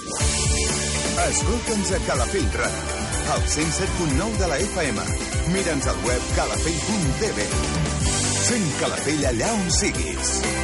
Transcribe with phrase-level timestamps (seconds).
[1.25, 3.01] Escolta'ns a Calafell Ràdio,
[3.35, 5.09] al 107.9 de la FM.
[5.55, 7.49] Mira'ns al web calafell.tv.
[8.45, 10.64] Sent Calafell allà on siguis.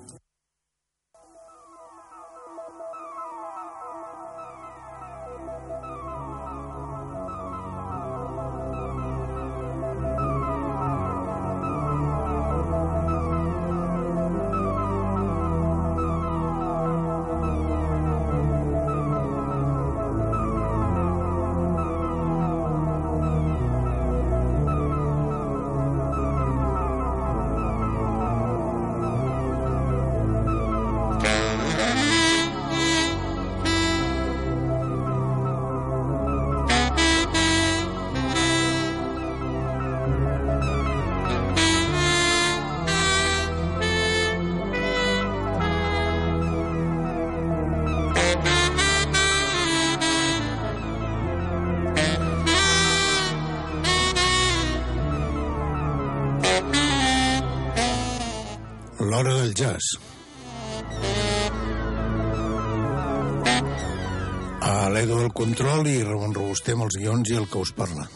[59.61, 59.93] Jazz.
[64.61, 68.07] A l'Edo del control i Ramon Robuster amb els guions i el que us parla.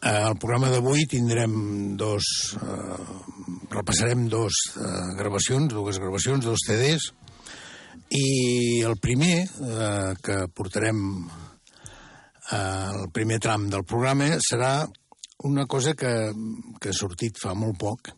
[0.00, 1.52] Al programa d'avui tindrem
[2.00, 2.30] dos...
[2.56, 3.18] Eh,
[3.70, 4.86] repassarem dos eh,
[5.18, 7.10] gravacions, dues gravacions, dos CDs,
[8.10, 11.39] i el primer eh, que portarem eh,
[12.56, 14.72] el primer tram del programa serà
[15.44, 16.32] una cosa que,
[16.80, 18.12] que ha sortit fa molt poc.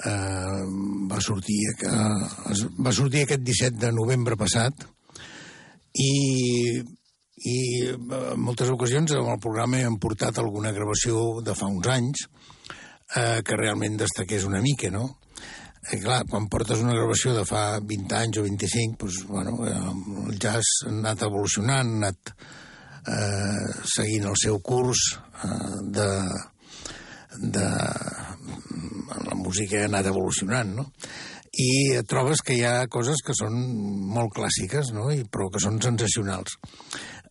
[0.00, 0.62] Eh,
[1.10, 4.86] va, sortir, eh, va sortir aquest 17 de novembre passat
[5.92, 7.56] i, i
[7.90, 12.24] en moltes ocasions en el programa hem portat alguna gravació de fa uns anys
[13.16, 15.18] eh, que realment destaqués una mica, no?
[15.90, 20.26] I clar, quan portes una gravació de fa 20 anys o 25, doncs, bueno, eh,
[20.28, 22.34] el jazz ha anat evolucionant, ha anat
[23.08, 25.06] eh, seguint el seu curs
[25.44, 26.10] eh, de,
[27.56, 27.66] de...
[29.26, 30.86] La música ha anat evolucionant, no?
[31.60, 33.56] I et trobes que hi ha coses que són
[34.14, 35.08] molt clàssiques, no?
[35.10, 36.54] I, però que són sensacionals.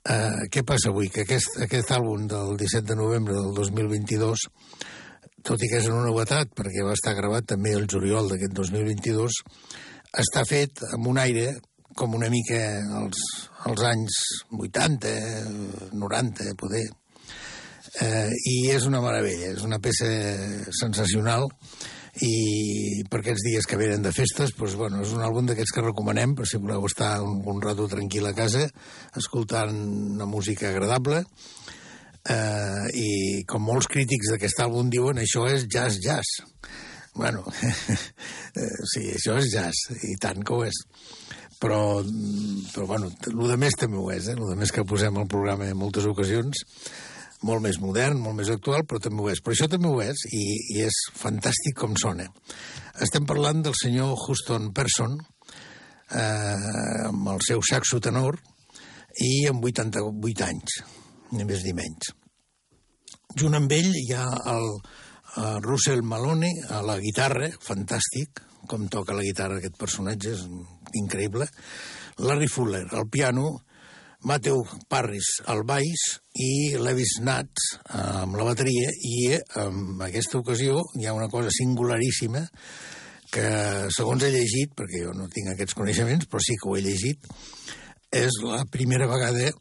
[0.03, 1.07] Eh, què passa avui?
[1.13, 4.47] Que aquest, aquest àlbum del 17 de novembre del 2022
[5.45, 9.39] tot i que és una novetat, perquè va estar gravat també el juliol d'aquest 2022,
[10.19, 11.53] està fet amb un aire
[11.99, 12.59] com una mica
[13.01, 13.19] als,
[13.67, 14.17] als anys
[14.55, 15.13] 80,
[15.99, 16.87] 90, poder.
[17.99, 20.07] Eh, I és una meravella, és una peça
[20.79, 21.49] sensacional
[22.25, 25.85] i per aquests dies que venen de festes, doncs, bueno, és un àlbum d'aquests que
[25.85, 28.65] recomanem per si voleu estar un, un rato tranquil a casa
[29.19, 29.75] escoltant
[30.15, 31.23] una música agradable
[32.29, 33.09] eh, i
[33.49, 36.43] com molts crítics d'aquest àlbum diuen això és jazz-jazz.
[37.15, 37.43] Bueno,
[38.59, 40.83] eh, sí, això és jazz, i tant que ho és.
[41.59, 41.99] Però,
[42.71, 44.35] però bueno, el de més també ho és, eh?
[44.37, 46.61] el de més que posem al programa en moltes ocasions,
[47.43, 49.41] molt més modern, molt més actual, però també ho és.
[49.43, 50.43] Però això també ho és, i,
[50.75, 52.29] i és fantàstic com sona.
[53.03, 55.17] Estem parlant del senyor Houston Person,
[56.15, 58.39] eh, amb el seu saxo tenor,
[59.19, 60.81] i amb 88 anys,
[61.35, 62.13] ni més ni menys.
[63.39, 64.69] Junt amb ell hi ha el,
[65.43, 70.45] el Russell Maloney a la guitarra, fantàstic, com toca la guitarra aquest personatge, és
[70.99, 71.47] increïble.
[72.19, 73.59] Larry Fuller al piano,
[74.27, 76.01] Matthew Parris al baix
[76.35, 82.43] i Levis Nats amb la bateria i en aquesta ocasió hi ha una cosa singularíssima
[83.31, 83.47] que,
[83.95, 87.29] segons he llegit, perquè jo no tinc aquests coneixements, però sí que ho he llegit,
[88.11, 89.51] és la primera vegada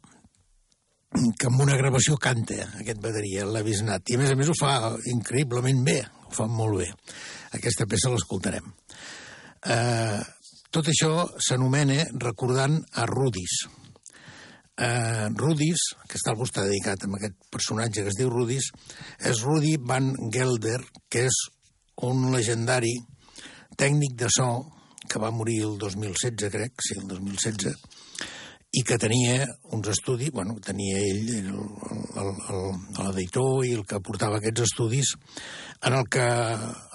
[1.09, 4.49] que amb una gravació canta aquest bateria, el Levis Nat, i a més a més
[4.49, 4.73] ho fa
[5.13, 6.89] increïblement bé, ho fa molt bé.
[7.57, 8.65] Aquesta peça l'escoltarem.
[9.65, 10.19] Eh,
[10.71, 13.67] tot això s'anomena recordant a Rudis.
[14.79, 15.81] eh, Rudis,
[16.31, 18.71] àlbum està dedicat a aquest personatge que es diu Rudis,
[19.19, 20.79] és Rudy Van Gelder,
[21.09, 21.35] que és
[22.07, 22.93] un legendari
[23.75, 24.71] tècnic de so
[25.09, 27.75] que va morir el 2016, crec, sí, el 2016,
[28.69, 31.49] i que tenia uns estudis, bueno, tenia ell,
[32.99, 35.15] l'editor i el que portava aquests estudis,
[35.85, 36.27] en el que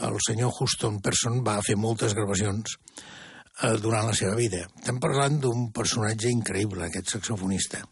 [0.06, 4.62] el senyor Houston Person va fer moltes gravacions eh, durant la seva vida.
[4.79, 7.82] Estem parlant d'un personatge increïble, aquest saxofonista.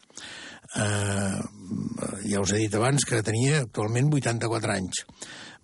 [0.79, 1.39] Eh,
[2.31, 5.03] ja us he dit abans que tenia actualment 84 anys.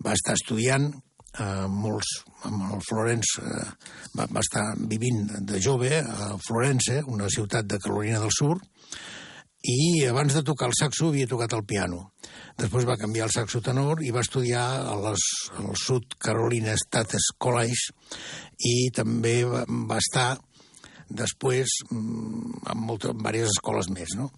[0.03, 0.91] Va estar estudiant
[1.39, 2.11] eh, molts,
[2.47, 7.79] amb el Florence, eh, va, va estar vivint de jove a Florence, una ciutat de
[7.83, 8.57] Carolina del Sur,
[9.59, 12.13] i abans de tocar el saxo havia tocat el piano.
[12.59, 15.25] Després va canviar el saxo tenor i va estudiar a les,
[15.59, 17.91] al Sud Carolina State College
[18.67, 20.29] i també va, va estar
[21.09, 24.29] després mm, en, moltes, diverses escoles més, no?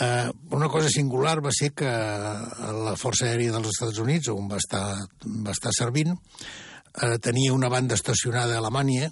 [0.00, 4.60] Eh, una cosa singular va ser que la Força Aèria dels Estats Units, on va
[4.62, 4.84] estar,
[5.26, 6.12] va estar servint,
[7.02, 9.10] eh, tenia una banda estacionada a Alemanya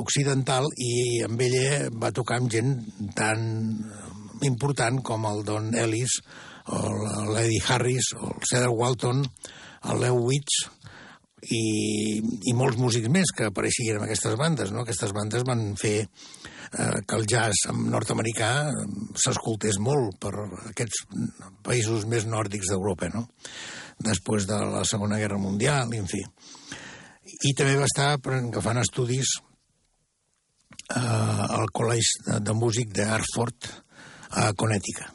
[0.00, 2.72] occidental i amb ella va tocar amb gent
[3.16, 3.44] tan
[4.44, 6.20] important com el Don Ellis,
[6.66, 6.80] o
[7.32, 9.22] l'Eddie Harris, o el Cedar Walton,
[9.92, 10.64] el Leo Witch,
[11.46, 11.62] i,
[12.48, 14.72] i molts músics més que apareixien en aquestes bandes.
[14.74, 14.82] No?
[14.82, 16.08] Aquestes bandes van fer
[16.72, 18.50] eh, que el jazz nord-americà
[19.22, 20.34] s'escoltés molt per
[20.72, 21.06] aquests
[21.66, 23.26] països més nòrdics d'Europa, no?
[24.02, 26.22] Després de la Segona Guerra Mundial, en fi.
[27.48, 29.36] I també va estar agafant estudis
[30.94, 33.72] eh, al Col·legi de, de Músic d'Hartford,
[34.36, 35.12] a Connecticut.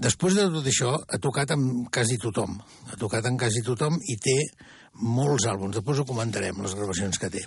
[0.00, 2.54] Després de tot això, ha tocat amb quasi tothom.
[2.88, 4.36] Ha tocat amb quasi tothom i té
[5.02, 5.74] molts àlbums.
[5.76, 7.42] Després ho comentarem, les gravacions que té.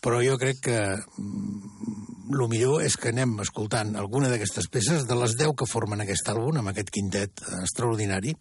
[0.00, 5.36] Però jo crec que el millor és que anem escoltant alguna d'aquestes peces, de les
[5.36, 8.34] 10 que formen aquest àlbum, amb aquest quintet extraordinari,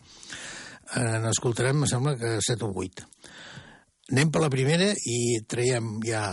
[0.96, 3.08] eh, n'escoltarem, em sembla que 7 o 8.
[4.14, 6.24] Anem per la primera i traiem ja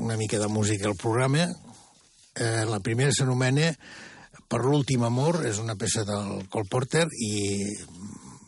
[0.00, 1.48] una mica de música al programa.
[2.38, 3.72] Eh, la primera s'anomena
[4.48, 7.32] Per l'últim amor, és una peça del Cole Porter i,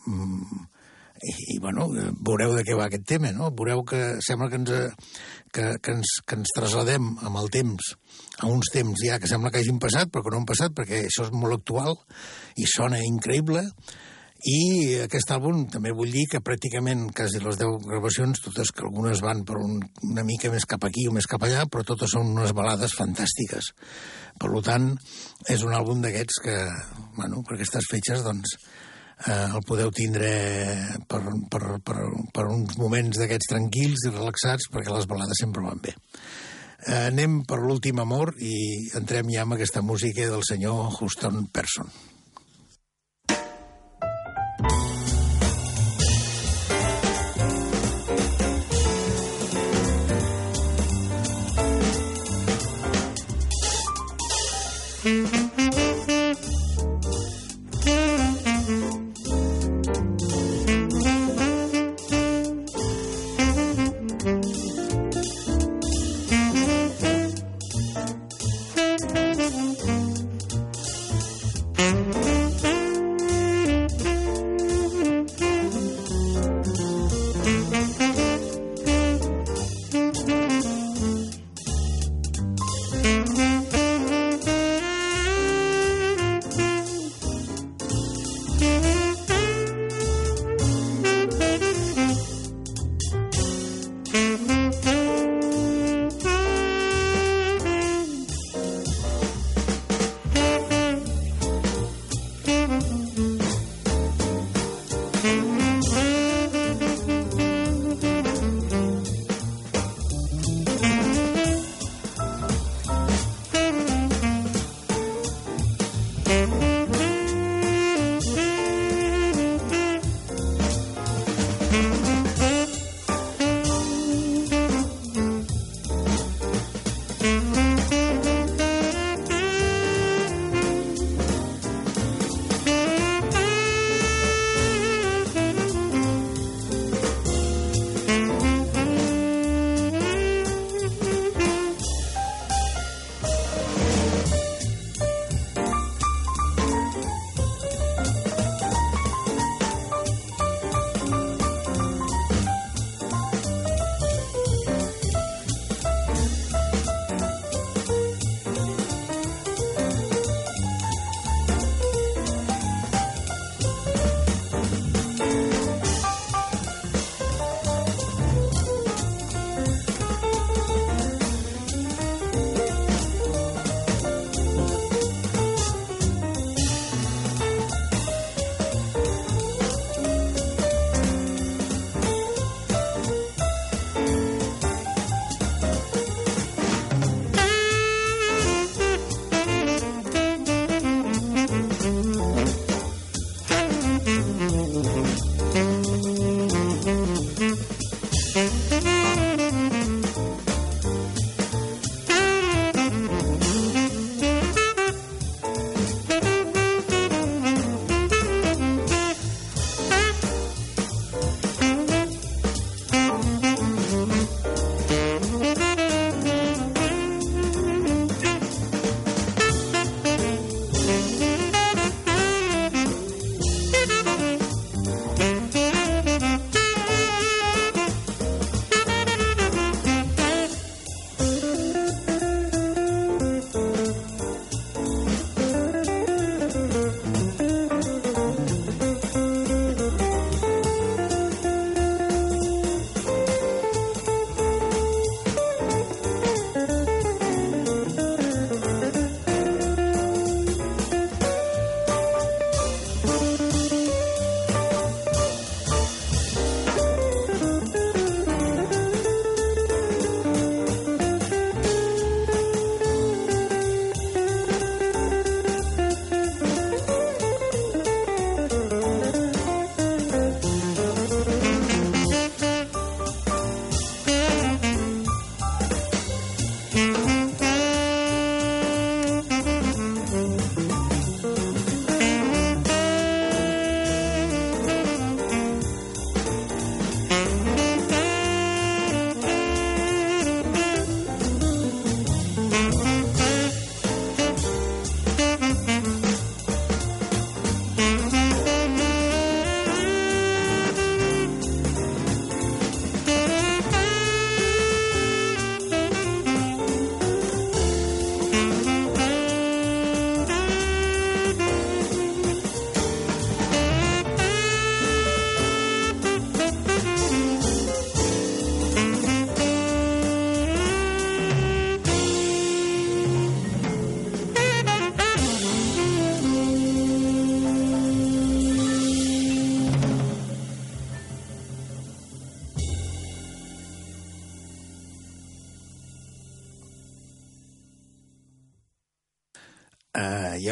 [0.08, 0.60] mm,
[1.28, 1.90] i, i bueno,
[2.24, 3.50] veureu de què va aquest tema, no?
[3.52, 4.72] Veureu que sembla que ens,
[5.54, 7.94] que, que, ens, que ens trasladem amb el temps
[8.40, 11.04] a uns temps ja que sembla que hagin passat, però que no han passat, perquè
[11.06, 11.98] això és molt actual
[12.56, 13.66] i sona increïble.
[14.40, 19.20] I aquest àlbum també vull dir que pràcticament quasi les 10 gravacions, totes que algunes
[19.20, 19.74] van per un,
[20.08, 23.74] una mica més cap aquí o més cap allà, però totes són unes balades fantàstiques.
[24.40, 24.94] Per tant,
[25.52, 26.56] és un àlbum d'aquests que,
[27.18, 28.56] bueno, per aquestes fetges, doncs,
[29.26, 30.30] eh, el podeu tindre
[31.08, 31.20] per,
[31.52, 31.98] per, per,
[32.34, 35.96] per uns moments d'aquests tranquils i relaxats, perquè les balades sempre van bé.
[36.86, 38.54] Eh, anem per l'últim amor i
[38.96, 41.90] entrem ja amb aquesta música del senyor Houston Person.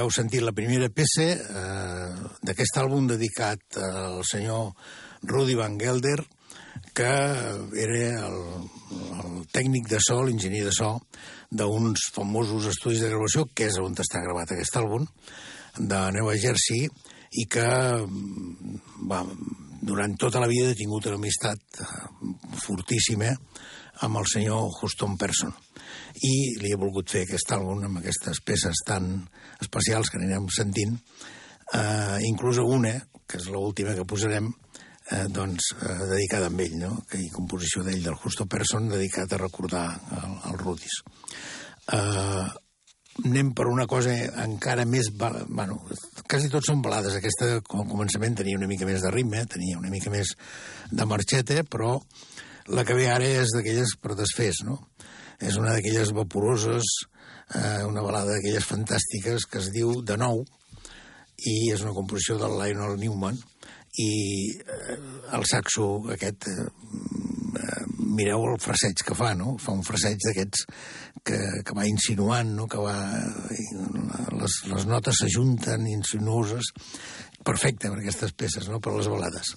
[0.08, 4.70] Heu sentit la primera peça eh, d'aquest àlbum dedicat al senyor
[5.28, 6.22] Rudy Van Gelder,
[6.96, 7.10] que
[7.82, 8.38] era el,
[9.20, 10.94] el tècnic de so, l'enginyer de so,
[11.52, 15.04] d'uns famosos estudis de gravació, que és on està gravat aquest àlbum,
[15.76, 16.88] de Nova Jersey,
[17.36, 17.68] i que
[19.12, 19.22] va,
[19.84, 21.88] durant tota la vida he tingut una amistat eh,
[22.64, 23.34] fortíssima
[24.08, 25.52] amb el senyor Houston Person
[26.24, 29.10] i li he volgut fer aquest àlbum amb aquestes peces tan
[29.62, 30.96] especials que anirem sentint,
[31.74, 32.94] eh, inclús una,
[33.28, 34.48] que és l'última que posarem,
[35.10, 37.04] eh, doncs, eh, dedicada a ell, no?
[37.08, 39.86] que hi composició d'ell, del Justo Person, dedicat a recordar
[40.22, 41.02] el, el Rudis.
[41.92, 42.48] Eh,
[43.24, 44.12] anem per una cosa
[44.44, 45.10] encara més...
[45.16, 45.80] Bueno,
[46.28, 47.16] quasi tots són balades.
[47.18, 50.34] Aquesta, al començament, tenia una mica més de ritme, tenia una mica més
[50.90, 51.96] de marxeta, però
[52.68, 54.82] la que ve ara és d'aquelles per desfés, no?
[55.38, 56.86] És una d'aquelles vaporoses,
[57.54, 60.42] eh, una balada d'aquelles fantàstiques que es diu De nou,
[61.38, 63.38] i és una composició del Lionel Newman,
[63.98, 64.10] i
[64.58, 64.96] eh,
[65.34, 66.66] el saxo aquest, eh,
[67.62, 67.84] eh,
[68.18, 69.56] mireu el fraseig que fa, no?
[69.62, 70.66] Fa un fraseig d'aquests
[71.24, 72.66] que, que va insinuant, no?
[72.70, 72.96] Que va...
[74.38, 76.72] Les, les notes s'ajunten insinuoses.
[77.46, 78.82] Perfecte per aquestes peces, no?
[78.82, 79.54] Per les balades.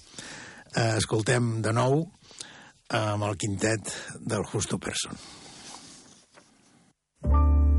[0.74, 2.02] Eh, escoltem de nou
[2.92, 5.16] amb el quintet del Justo Person.
[7.22, 7.71] De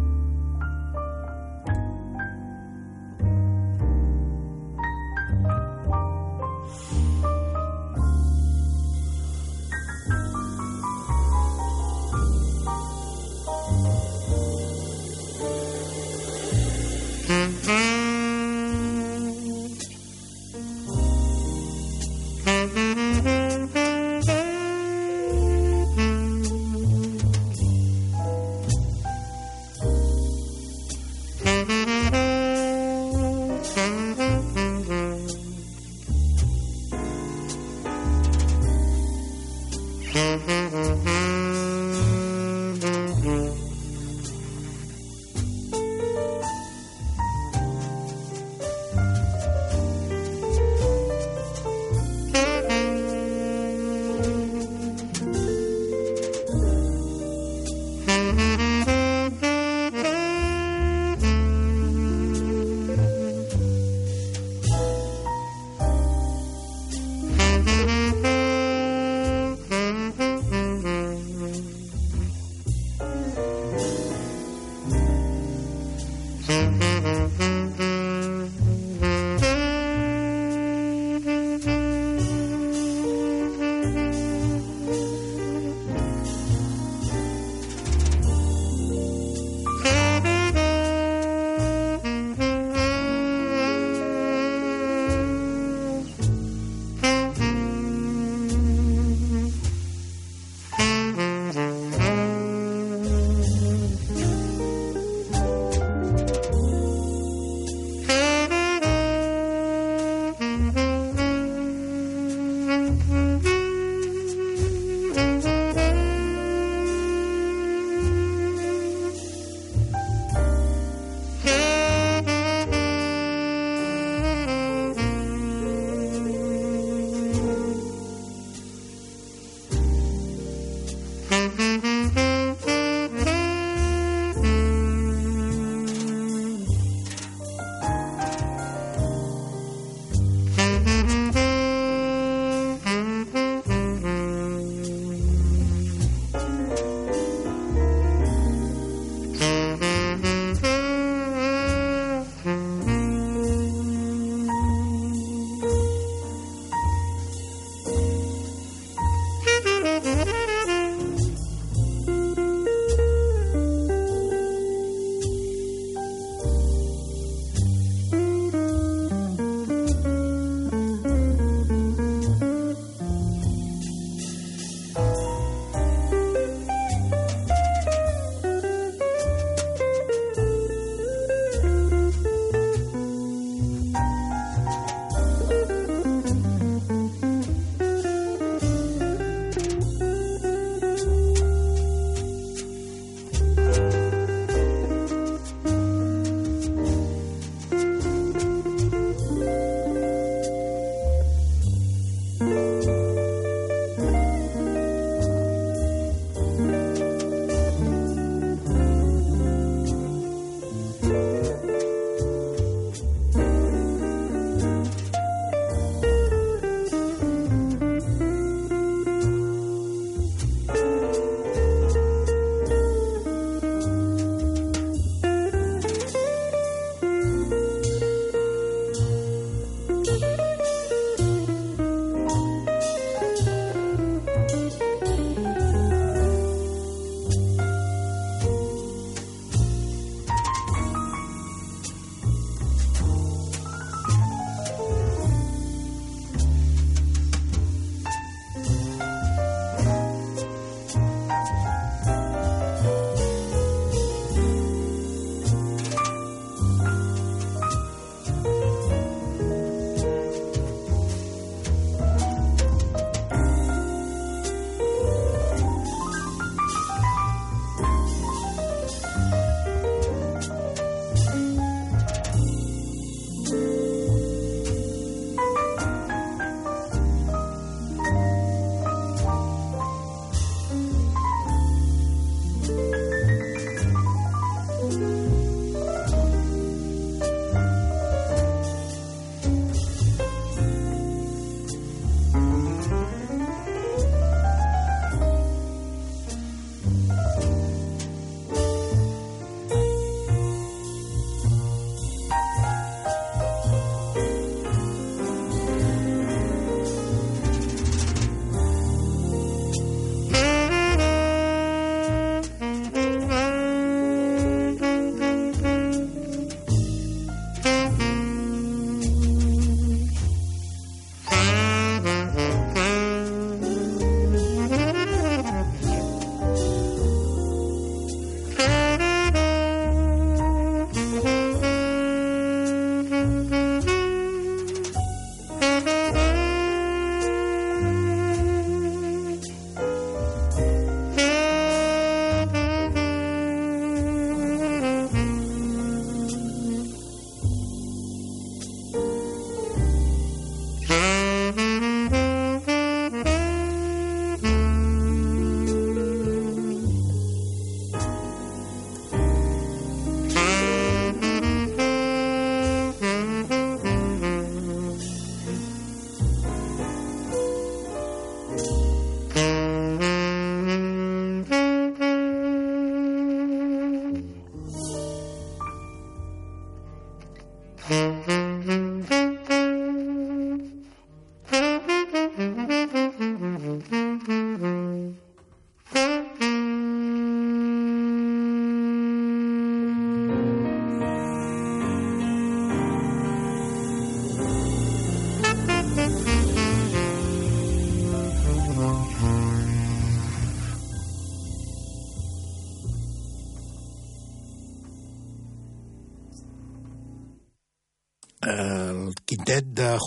[40.13, 40.52] Mm-hmm.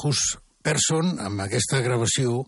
[0.07, 2.45] Hus Person, amb aquesta gravació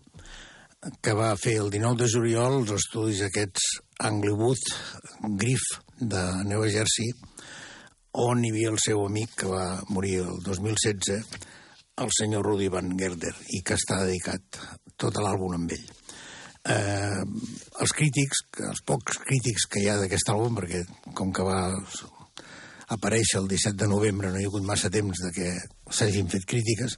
[1.03, 3.65] que va fer el 19 de juliol els estudis aquests
[4.07, 4.61] Anglewood
[5.41, 5.65] Griff
[5.99, 7.09] de Nova Jersey,
[8.23, 11.39] on hi havia el seu amic que va morir el 2016,
[12.05, 14.61] el senyor Rudy Van Gelder, i que està dedicat
[14.95, 15.89] tot l'àlbum amb ell.
[16.75, 17.25] Eh,
[17.83, 21.61] els crítics, els pocs crítics que hi ha d'aquest àlbum, perquè com que va
[22.95, 25.51] aparèixer el 17 de novembre no hi ha hagut massa temps de que
[25.93, 26.97] s'hagin fet crítiques,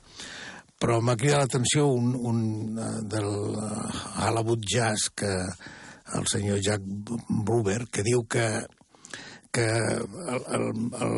[0.82, 3.88] però m'ha cridat l'atenció un, un uh, del uh,
[4.26, 5.32] Hollywood Jazz que
[6.18, 6.82] el senyor Jack
[7.30, 8.48] Bruber, que diu que
[9.52, 10.66] que el, el,
[11.04, 11.16] el,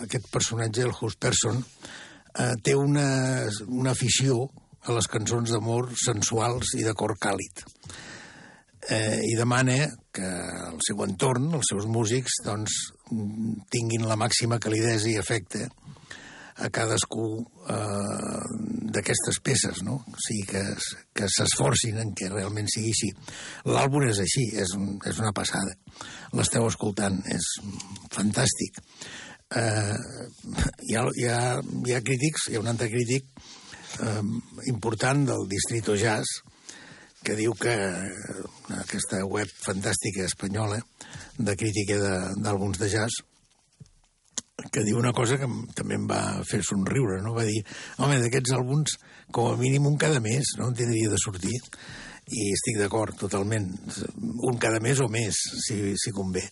[0.00, 3.08] aquest personatge, el Hus Person, eh, té una,
[3.68, 4.46] una afició
[4.88, 7.64] a les cançons d'amor sensuals i de cor càlid.
[8.88, 9.76] Eh, I demana
[10.14, 10.28] que
[10.70, 12.78] el seu entorn, els seus músics, doncs,
[13.72, 15.68] tinguin la màxima calidesa i efecte
[16.58, 17.26] a cadascú
[17.70, 18.42] eh,
[18.94, 20.00] d'aquestes peces, no?
[20.00, 20.62] O sigui, que,
[21.14, 23.12] que s'esforcin en que realment sigui així.
[23.70, 25.76] L'àlbum és així, és, un, és una passada.
[26.34, 27.46] L'esteu escoltant, és
[28.14, 28.82] fantàstic.
[29.54, 29.96] Eh,
[30.88, 31.40] hi, ha, hi, ha,
[31.86, 33.30] hi ha crítics, hi ha un altre crític
[34.02, 34.20] eh,
[34.74, 36.42] important del Distrito Jazz,
[37.22, 38.42] que diu que eh,
[38.82, 40.82] aquesta web fantàstica espanyola
[41.38, 41.98] de crítica
[42.34, 43.22] d'àlbums de, de jazz
[44.72, 45.46] que diu una cosa que
[45.78, 47.36] també em va fer somriure, no?
[47.36, 47.60] Va dir,
[48.02, 48.98] home, d'aquests àlbums,
[49.34, 50.70] com a mínim un cada mes, no?
[50.72, 51.56] En tindria de sortir.
[52.28, 53.70] I estic d'acord, totalment.
[54.44, 56.42] Un cada mes o més, si, si convé.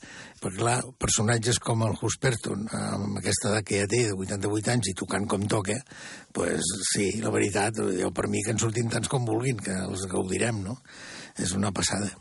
[0.41, 4.93] Perquè, clar, personatges com el Husperton, amb aquesta edat que ja té, de 88 anys,
[4.93, 5.77] i tocant com toca,
[6.33, 6.65] pues,
[6.95, 10.63] sí, la veritat, jo per mi que en surtin tants com vulguin, que els gaudirem,
[10.65, 10.79] no?
[11.37, 12.15] És una passada.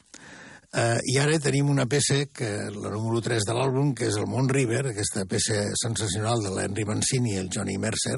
[0.76, 4.28] Uh, I ara tenim una peça, que la número 3 de l'àlbum, que és el
[4.28, 8.18] Mont River, aquesta peça sensacional de l'Henry Mancini i el Johnny Mercer,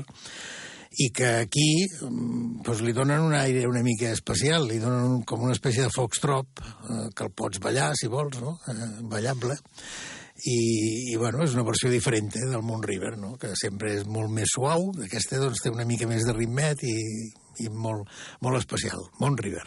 [0.98, 5.22] i que aquí mm, pues, li donen un aire una mica especial, li donen un,
[5.22, 8.58] com una espècie de foxtrot, eh, que el pots ballar, si vols, no?
[8.74, 9.58] Eh, ballable,
[10.50, 10.58] i,
[11.14, 13.36] i bueno, és una versió diferent eh, del Mont River, no?
[13.42, 16.98] que sempre és molt més suau, aquesta doncs, té una mica més de ritmet i,
[17.62, 18.10] i molt,
[18.42, 19.66] molt especial, Mont River.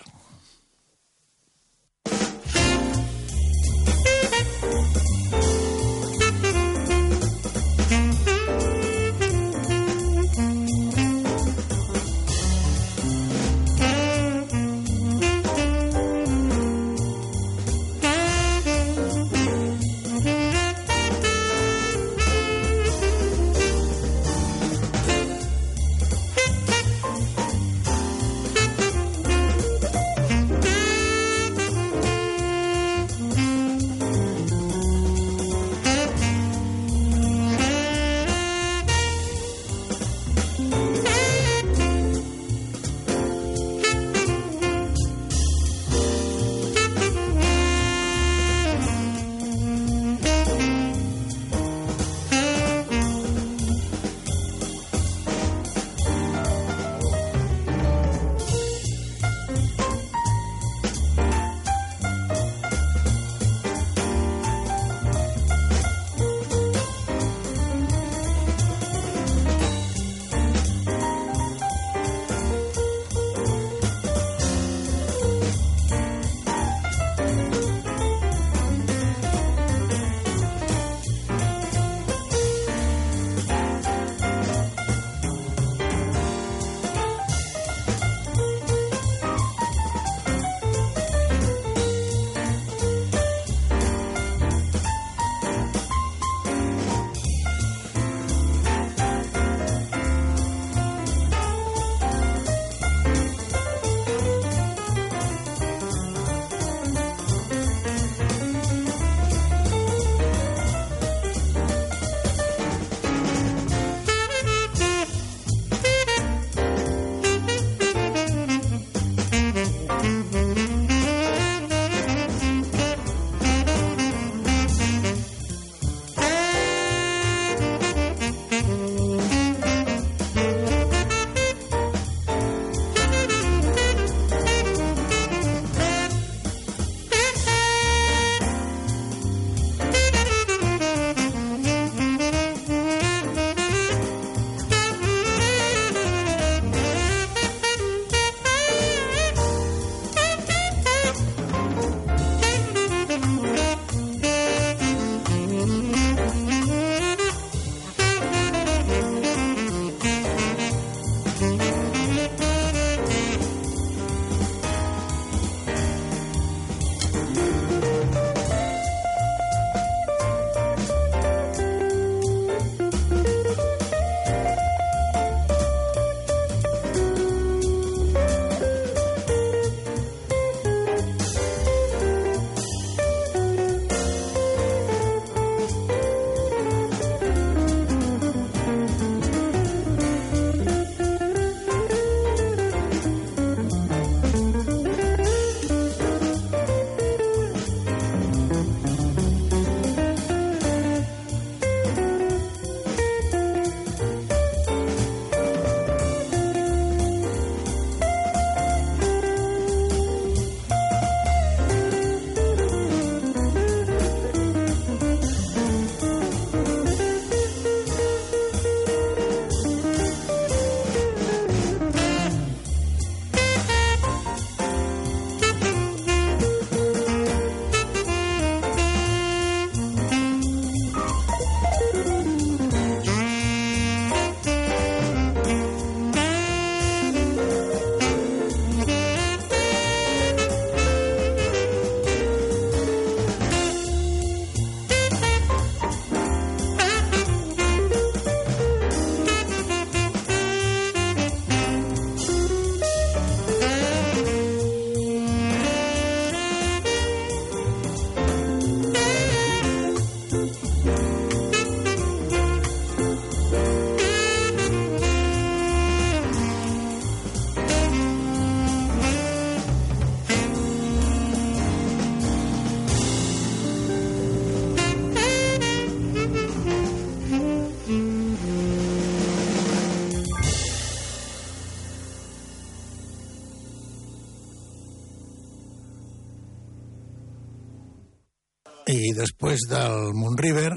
[289.10, 290.70] I després del Moon River,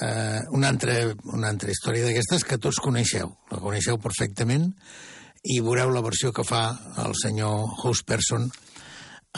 [0.00, 0.96] eh, una, altra,
[1.32, 4.68] una altra història d'aquestes que tots coneixeu, la coneixeu perfectament,
[5.48, 6.64] i veureu la versió que fa
[7.04, 8.48] el senyor Houseperson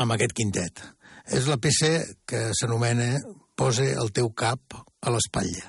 [0.03, 0.83] amb aquest quintet.
[1.31, 1.93] És la peça
[2.27, 3.13] que s'anomena
[3.61, 4.73] Pose el teu cap
[5.05, 5.67] a l'espatlla.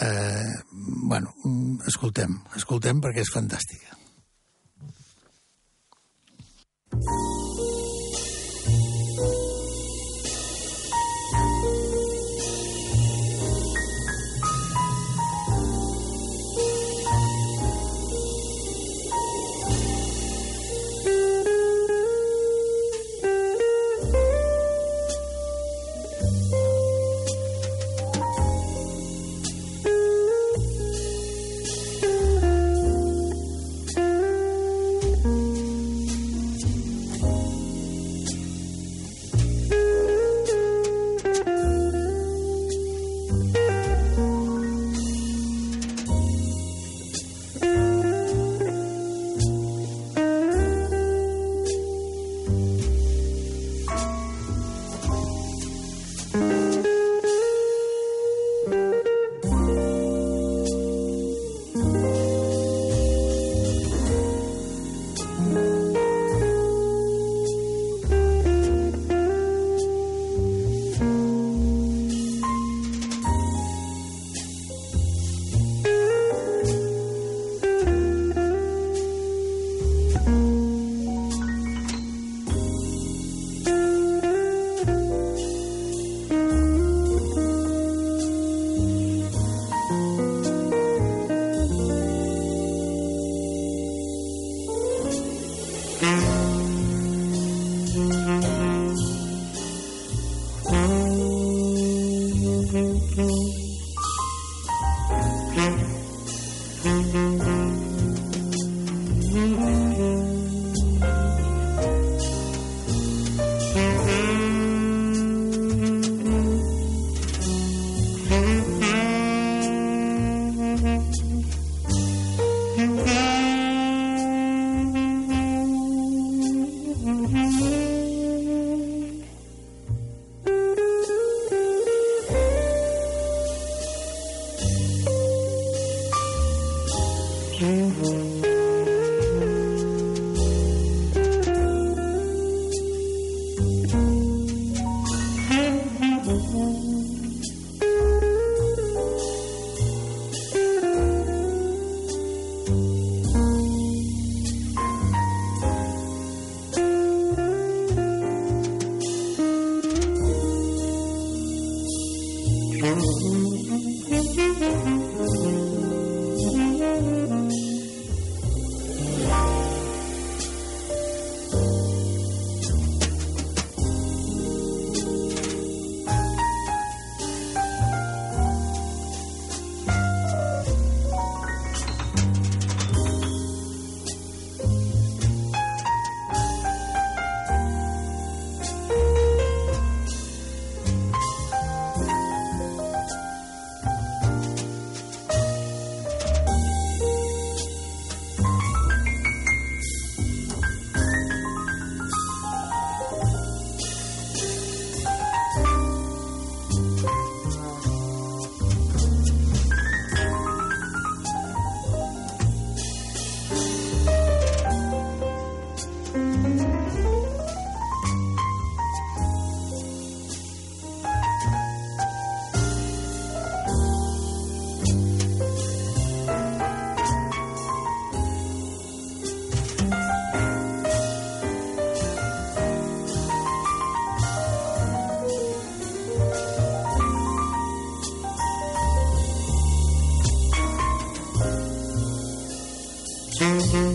[0.00, 0.54] Eh,
[1.04, 1.34] bueno,
[1.86, 3.98] escoltem, escoltem perquè és fantàstica.
[6.96, 7.41] eh,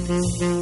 [0.10, 0.57] 嗯嗯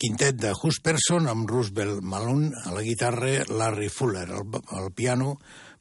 [0.00, 4.44] quintet de Husperson amb Roosevelt Malone a la guitarra, Larry Fuller al,
[4.76, 5.36] al piano,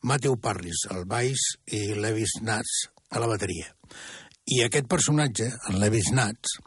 [0.06, 1.42] Matthew Parris al baix
[1.74, 3.72] i Levis Nats a la bateria.
[4.46, 6.58] I aquest personatge, el Levis Nats,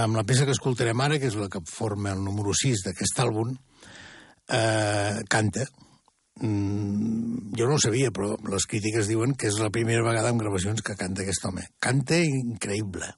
[0.00, 3.20] amb la peça que escoltarem ara, que és la que forma el número 6 d'aquest
[3.22, 3.52] àlbum,
[4.48, 5.66] eh, canta.
[6.42, 10.40] Mm, jo no ho sabia, però les crítiques diuen que és la primera vegada en
[10.40, 11.68] gravacions que canta aquest home.
[11.78, 13.12] Canta increïble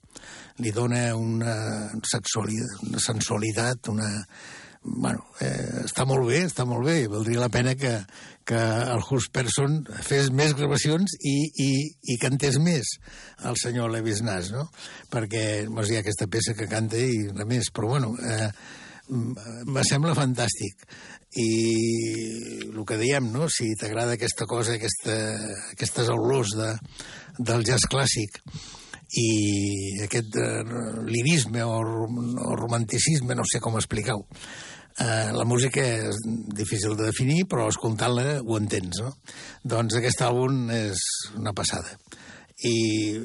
[0.62, 1.56] li dona una,
[2.04, 4.12] sexualitat, una sensualitat, una...
[4.86, 7.90] Bueno, eh, està molt bé, està molt bé, valdria la pena que,
[8.46, 8.60] que
[8.94, 11.70] el Hus Person fes més gravacions i, i,
[12.14, 12.92] i cantés més
[13.50, 14.68] el senyor Levis Nas, no?
[15.10, 18.46] Perquè mos hi aquesta peça que canta i res més, però bueno, eh,
[19.08, 20.86] me sembla fantàstic
[21.36, 21.48] i
[22.70, 23.50] el que diem, no?
[23.52, 25.16] si t'agrada aquesta cosa, aquesta,
[25.74, 26.72] aquestes olors de,
[27.38, 28.40] del jazz clàssic
[29.16, 29.28] i
[30.06, 30.62] aquest eh,
[31.06, 34.24] lirisme o, o romanticisme, no sé com explicar-ho.
[34.96, 36.18] Eh, la música és
[36.56, 39.12] difícil de definir, però escoltant-la ho entens, no?
[39.62, 41.02] Doncs aquest àlbum és
[41.36, 41.98] una passada.
[42.64, 43.20] I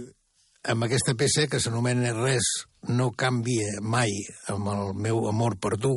[0.69, 2.51] amb aquesta peça, que s'anomena Res
[2.89, 4.11] no canvia mai
[4.49, 5.93] amb el meu amor per tu,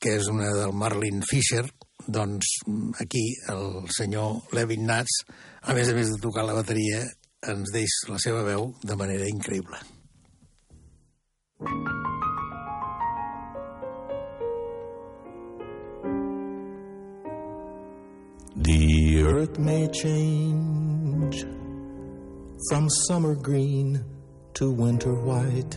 [0.00, 1.64] que és una del Marlin Fisher,
[2.06, 2.56] doncs
[3.00, 5.22] aquí el senyor Levin Nats,
[5.62, 7.04] a més a més de tocar la bateria,
[7.46, 9.78] ens deix la seva veu de manera increïble.
[18.62, 21.46] The earth may change
[22.68, 24.11] from summer green
[24.54, 25.76] to winter white.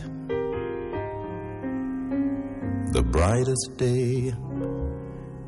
[2.92, 4.32] The brightest day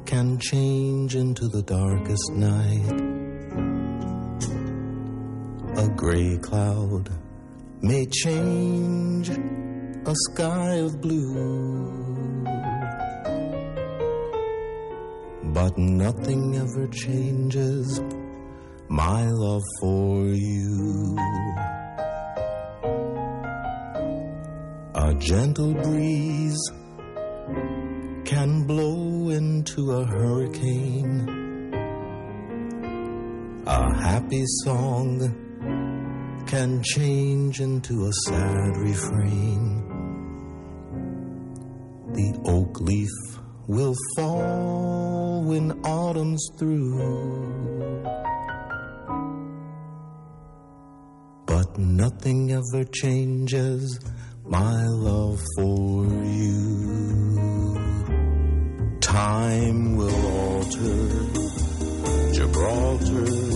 [0.06, 3.00] can change into the darkest night.
[5.76, 7.10] A gray cloud
[7.82, 11.98] may change a sky of blue.
[15.52, 18.00] But nothing ever changes
[18.88, 21.16] my love for you.
[25.08, 26.70] A gentle breeze
[28.26, 31.26] can blow into a hurricane.
[33.66, 39.82] A happy song can change into a sad refrain.
[42.12, 43.16] The oak leaf
[43.66, 48.04] will fall when autumn's through.
[51.46, 53.98] But nothing ever changes
[54.48, 57.78] my love for you.
[59.00, 61.08] Time will alter
[62.32, 63.48] Gibraltar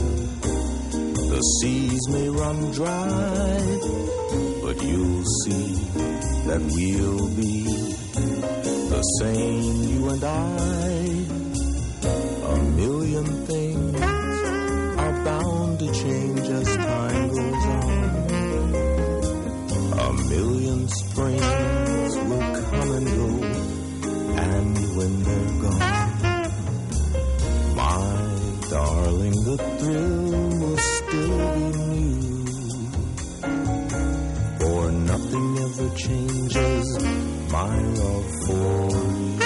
[1.33, 3.79] the seas may run dry,
[4.63, 5.75] but you'll see
[6.47, 7.65] that we'll be
[8.93, 10.93] the same, you and I.
[12.53, 13.47] A million
[29.31, 32.45] the thrill will still be new.
[34.59, 36.87] for nothing ever changes
[37.51, 39.42] my love for you.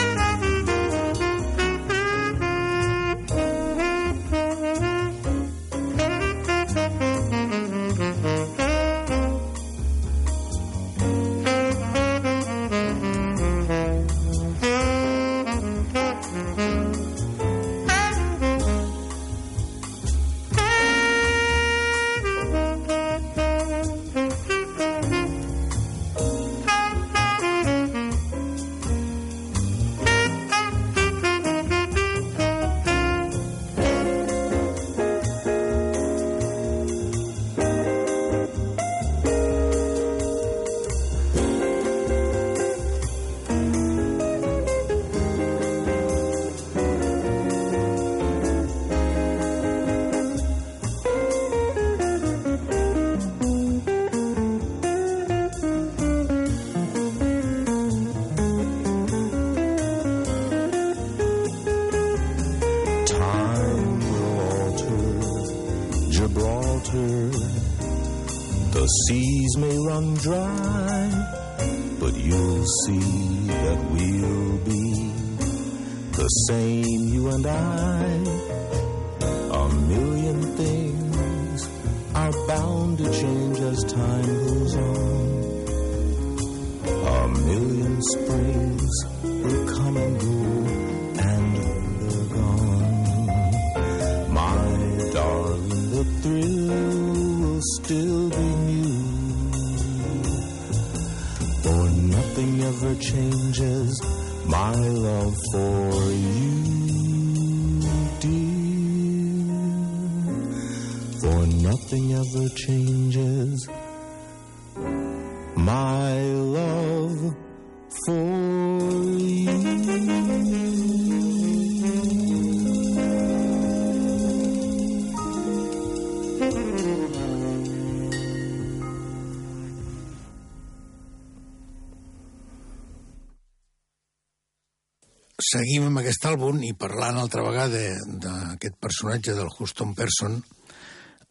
[136.36, 137.78] Amb aquest àlbum i parlant altra vegada
[138.20, 140.42] d'aquest personatge del Houston Person,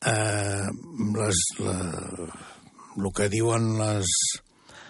[0.06, 0.68] eh,
[1.16, 1.78] les, la,
[2.98, 4.06] el que diuen les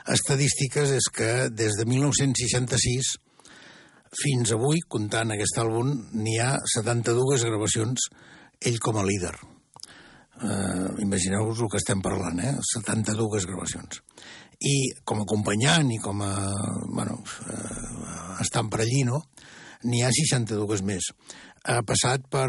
[0.08, 3.18] estadístiques és que des de 1966
[4.16, 8.08] fins avui, comptant aquest àlbum, n'hi ha 72 gravacions
[8.62, 9.36] ell com a líder.
[10.42, 12.56] Eh, Imagineu-vos el que estem parlant, eh?
[12.72, 14.02] 72 gravacions.
[14.62, 16.32] I com a acompanyant i com a...
[16.88, 17.20] Bueno,
[17.52, 19.26] eh, estant per allí, no?
[19.86, 21.12] N'hi ha 62 més.
[21.72, 22.48] Ha passat per,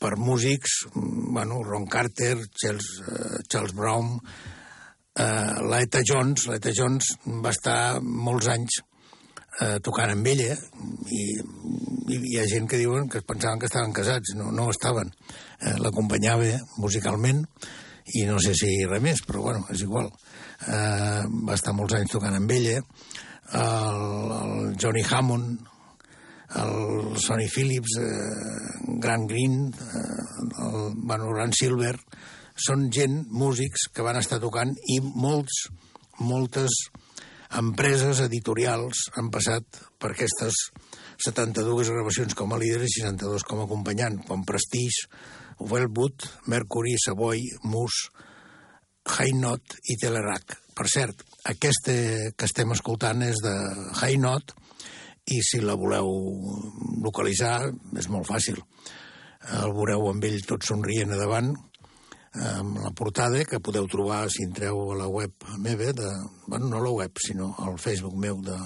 [0.00, 4.18] per músics, mm, bueno, Ron Carter, Charles, eh, Charles Brown,
[5.16, 8.80] eh, l'Eta Jones, l'Eta Jones va estar molts anys
[9.60, 10.52] eh, tocant amb ella
[11.12, 11.22] i,
[12.12, 15.12] i hi ha gent que diuen que es pensaven que estaven casats, no, no estaven.
[15.60, 17.44] Eh, L'acompanyava musicalment
[18.14, 20.10] i no sé si res més, però bueno, és igual.
[20.66, 22.82] Eh, va estar molts anys tocant amb ella.
[23.56, 24.04] El,
[24.36, 25.64] el Johnny Hammond,
[26.54, 31.96] el Sonny Phillips, eh, Grant Green, eh, el, bueno, Grant Silver,
[32.56, 35.66] són gent, músics, que van estar tocant i molts,
[36.22, 36.72] moltes
[37.56, 40.70] empreses editorials han passat per aquestes
[41.24, 45.08] 72 gravacions com a líder i 62 com a acompanyant, com Prestige,
[45.60, 47.44] Wellwood, Mercury, Savoy,
[49.06, 50.56] High Note i Telerac.
[50.76, 51.94] Per cert, aquesta
[52.36, 53.54] que estem escoltant és de
[54.00, 54.65] High Note
[55.26, 56.08] i si la voleu
[57.02, 58.60] localitzar és molt fàcil.
[59.62, 61.52] El veureu amb ell tot somrient a davant,
[62.36, 66.10] amb la portada que podeu trobar si entreu a la web meva, de,
[66.46, 68.56] bueno, no a la web, sinó al Facebook meu de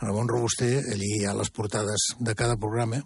[0.00, 3.00] Ramon Robuster, allí hi ha les portades de cada programa,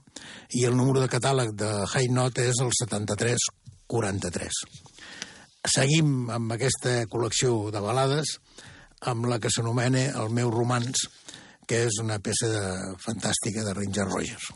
[0.58, 4.64] i el número de catàleg de High Note és el 7343.
[5.70, 8.38] Seguim amb aquesta col·lecció de balades,
[9.00, 11.06] amb la que s'anomena El meu romans,
[11.70, 12.62] que és una peça de,
[12.98, 14.50] fantàstica de Ranger Rogers.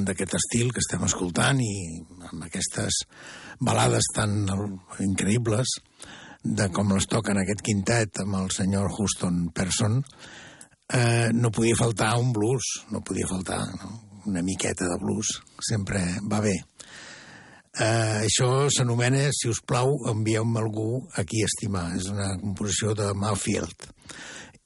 [0.00, 3.04] Àlbum d'aquest estil que estem escoltant i amb aquestes
[3.60, 4.46] balades tan
[5.00, 5.68] increïbles
[6.42, 10.02] de com les toquen aquest quintet amb el senyor Houston Person,
[10.92, 13.90] eh, no podia faltar un blues, no podia faltar no?
[14.26, 16.56] una miqueta de blues, sempre va bé.
[17.78, 21.90] Eh, això s'anomena, si us plau, envieu-me algú a qui estimar.
[21.96, 23.90] És una composició de Malfield.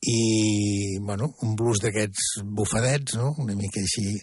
[0.05, 4.15] I, bueno, un blues d'aquests bufadets, no?, una mica així,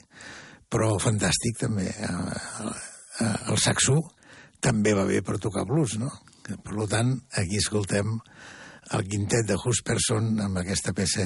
[0.72, 1.90] però fantàstic, també.
[1.92, 2.74] Eh,
[3.22, 4.00] eh, el saxo
[4.64, 6.12] també va bé per tocar blues, no?
[6.48, 8.18] Per tant, aquí escoltem
[8.96, 11.26] el quintet de Husperson amb aquesta peça,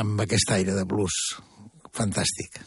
[0.00, 1.18] amb aquest aire de blues
[1.94, 2.62] fantàstic.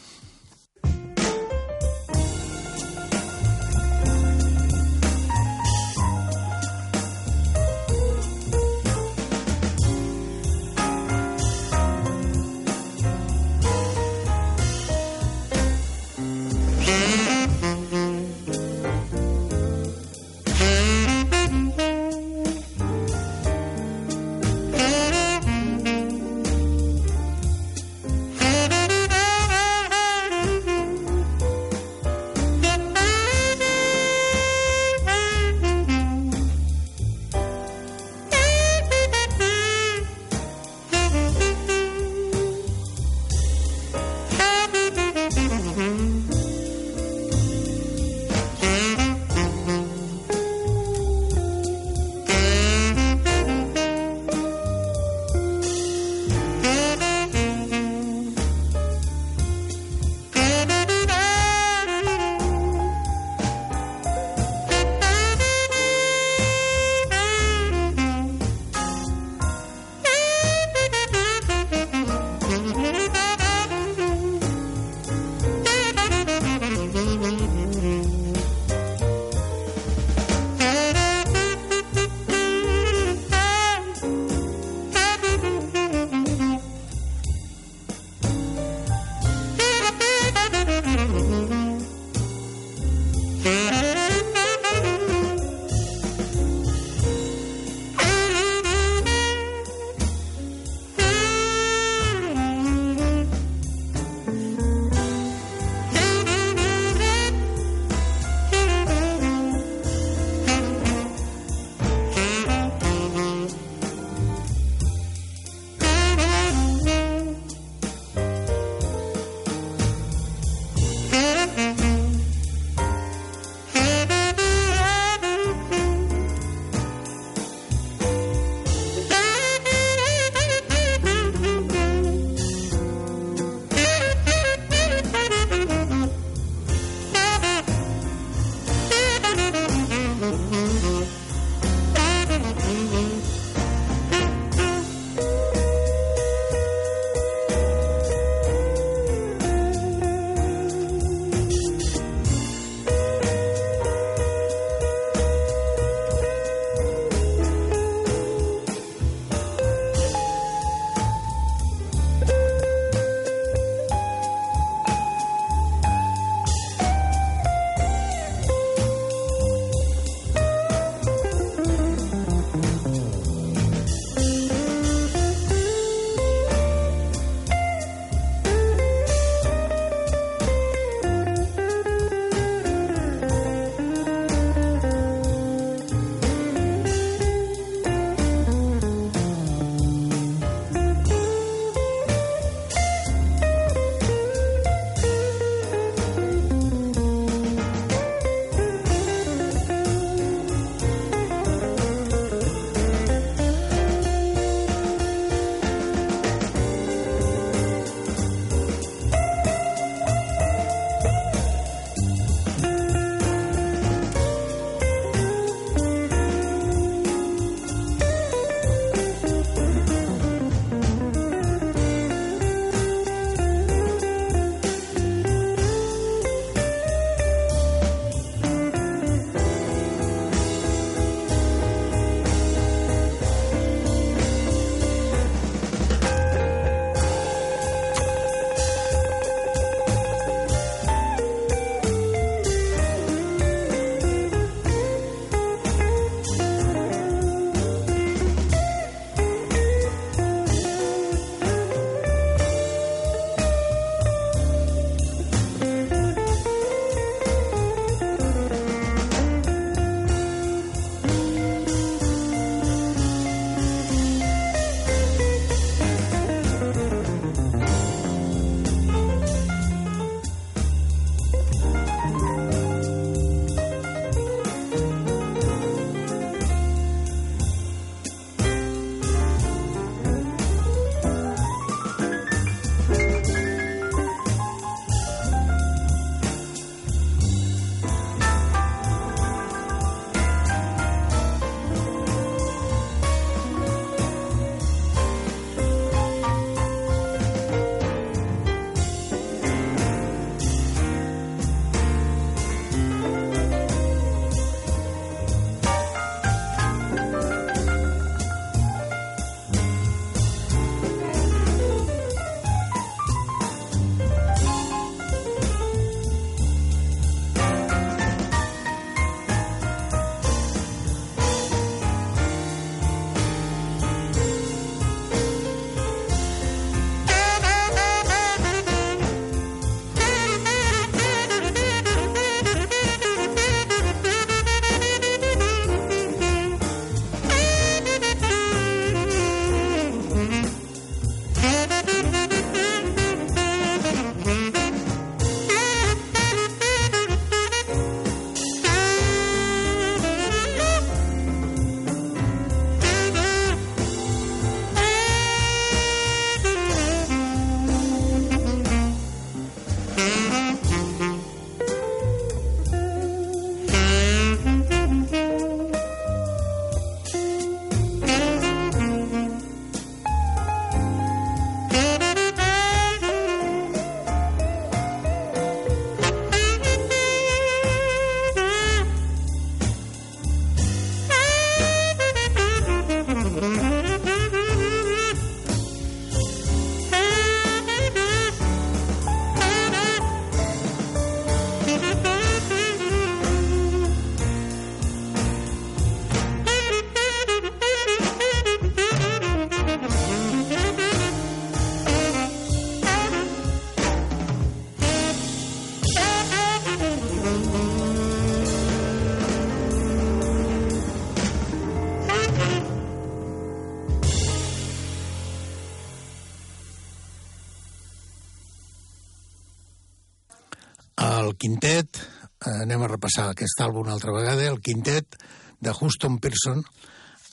[422.82, 425.18] Anem a repassar aquest àlbum una altra vegada, el quintet
[425.62, 426.64] de Houston Pearson,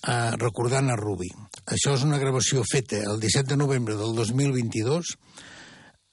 [0.04, 1.30] eh, recordant a Ruby.
[1.72, 5.14] Això és una gravació feta el 17 de novembre del 2022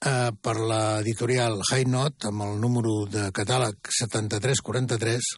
[0.08, 5.28] eh, per l'editorial High Note amb el número de catàleg 7343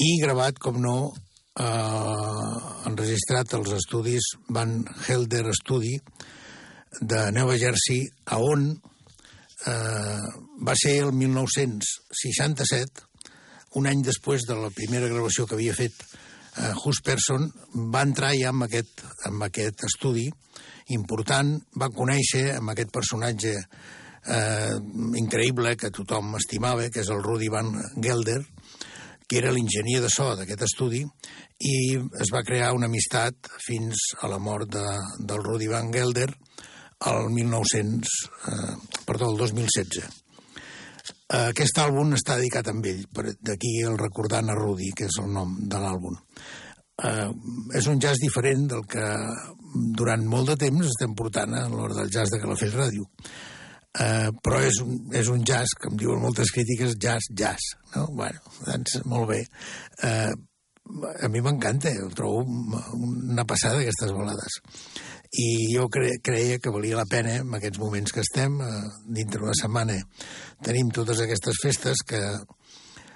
[0.00, 1.12] i gravat, com no,
[1.60, 5.98] eh, enregistrat als estudis Van Helder Studi
[7.02, 8.70] de Nova Jersey, a on
[9.66, 10.28] eh,
[10.66, 13.08] va ser el 1967,
[13.80, 17.50] un any després de la primera gravació que havia fet eh, Hus Person,
[17.92, 20.28] va entrar ja amb aquest, amb aquest estudi
[20.94, 24.74] important, va conèixer amb aquest personatge eh,
[25.20, 28.42] increïble que tothom estimava, que és el Rudy Van Gelder,
[29.26, 31.02] que era l'enginyer de so d'aquest estudi,
[31.64, 31.76] i
[32.20, 34.84] es va crear una amistat fins a la mort de,
[35.24, 36.28] del Rudy Van Gelder
[37.10, 38.12] el 1900,
[38.48, 40.04] eh, perdó, el 2016.
[40.04, 43.04] Eh, aquest àlbum està dedicat a ell,
[43.40, 46.16] d'aquí el recordant a Rudy, que és el nom de l'àlbum.
[47.04, 47.30] Eh,
[47.74, 49.08] és un jazz diferent del que
[49.98, 53.08] durant molt de temps estem portant a l'hora del jazz de Calafell Ràdio.
[53.94, 57.76] Uh, però és un, és un jazz, que em diuen moltes crítiques, jazz, jazz.
[57.92, 58.08] No?
[58.10, 59.44] Bueno, doncs, molt bé.
[60.02, 60.34] Uh,
[61.22, 64.58] a mi m'encanta, ho trobo una passada aquestes balades.
[65.40, 69.42] I jo cre creia que valia la pena, en aquests moments que estem, uh, dintre
[69.42, 69.96] una setmana,
[70.62, 72.20] tenim totes aquestes festes que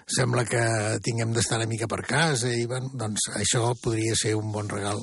[0.08, 0.62] sembla que
[1.04, 5.02] tinguem d'estar una mica per casa i, bueno, doncs, això podria ser un bon regal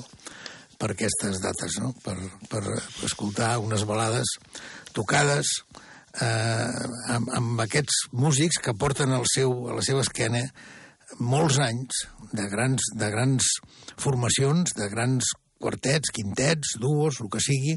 [0.76, 1.92] per aquestes dates, no?
[2.04, 2.16] per,
[2.50, 2.62] per
[3.06, 4.36] escoltar unes balades
[4.96, 5.52] tocades
[6.20, 6.68] eh,
[7.14, 10.42] amb, amb aquests músics que porten el seu, a la seva esquena
[11.22, 12.04] molts anys
[12.34, 13.50] de grans, de grans
[14.02, 15.30] formacions, de grans
[15.60, 17.76] quartets, quintets, duos, el que sigui,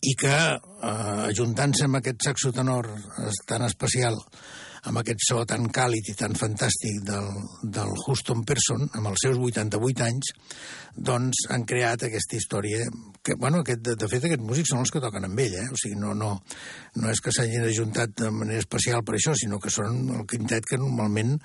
[0.00, 2.88] i que, eh, ajuntant-se amb aquest saxo tenor
[3.46, 4.16] tan especial,
[4.88, 7.28] amb aquest so tan càlid i tan fantàstic del,
[7.76, 10.32] del Houston Person, amb els seus 88 anys,
[11.10, 12.86] doncs han creat aquesta història
[13.22, 15.66] que, bueno, aquest, de, de fet, aquests músics són els que toquen amb ell, eh?
[15.68, 16.32] O sigui, no, no,
[16.96, 20.64] no és que s'hagin ajuntat de manera especial per això, sinó que són el quintet
[20.70, 21.36] que normalment,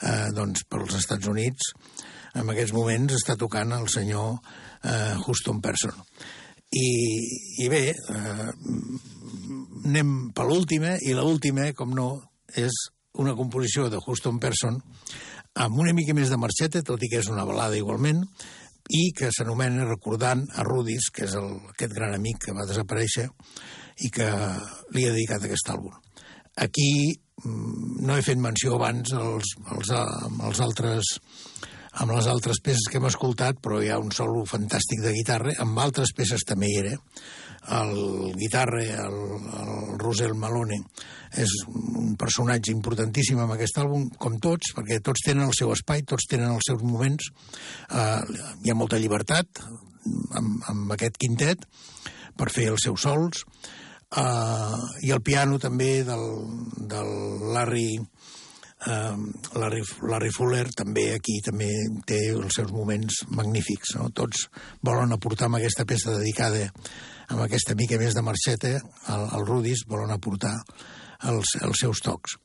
[0.00, 1.74] eh, doncs, pels Estats Units,
[2.34, 4.36] en aquests moments està tocant el senyor
[4.84, 5.94] eh, Houston Person.
[6.68, 6.88] I,
[7.64, 8.50] i bé, eh,
[9.88, 12.10] anem per l'última, i l'última, com no,
[12.56, 12.74] és
[13.18, 14.80] una composició de Houston Person
[15.58, 18.22] amb una mica més de marxeta, tot i que és una balada igualment,
[18.88, 23.26] i que s'anomena Recordant a Rudis, que és el, aquest gran amic que va desaparèixer
[24.06, 24.28] i que
[24.94, 25.96] li ha dedicat aquest àlbum.
[26.62, 26.90] Aquí
[27.44, 31.18] mm, no he fet menció abans als, als, als altres
[32.02, 35.54] amb les altres peces que hem escoltat, però hi ha un solo fantàstic de guitarra,
[35.62, 36.94] amb altres peces també hi era,
[37.78, 39.16] el guitarra, el,
[39.60, 40.78] el Rosel Malone,
[41.42, 46.04] és un personatge importantíssim en aquest àlbum, com tots, perquè tots tenen el seu espai,
[46.08, 47.28] tots tenen els seus moments,
[47.90, 48.22] eh,
[48.64, 49.60] hi ha molta llibertat
[50.38, 51.66] amb, amb aquest quintet
[52.38, 53.44] per fer els seus sols,
[54.16, 56.24] eh, i el piano també del,
[56.78, 57.12] del
[57.52, 57.90] Larry
[58.88, 61.68] Larry, Larry Fuller també aquí també
[62.08, 63.96] té els seus moments magnífics.
[63.98, 64.08] No?
[64.16, 64.46] Tots
[64.86, 66.70] volen aportar amb aquesta peça dedicada
[67.28, 68.78] amb aquesta mica més de marxeta,
[69.12, 70.54] el, el Rudis volen aportar
[71.28, 72.38] els, els seus tocs.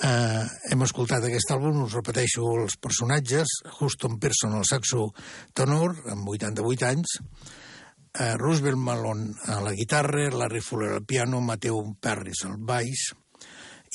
[0.00, 5.10] Uh, hem escoltat aquest àlbum, us repeteixo els personatges, Houston Person, el saxo
[5.56, 11.82] tenor, amb 88 anys, uh, Roosevelt Malone a la guitarra, Larry Fuller al piano, Mateu
[12.00, 13.10] Perris al baix,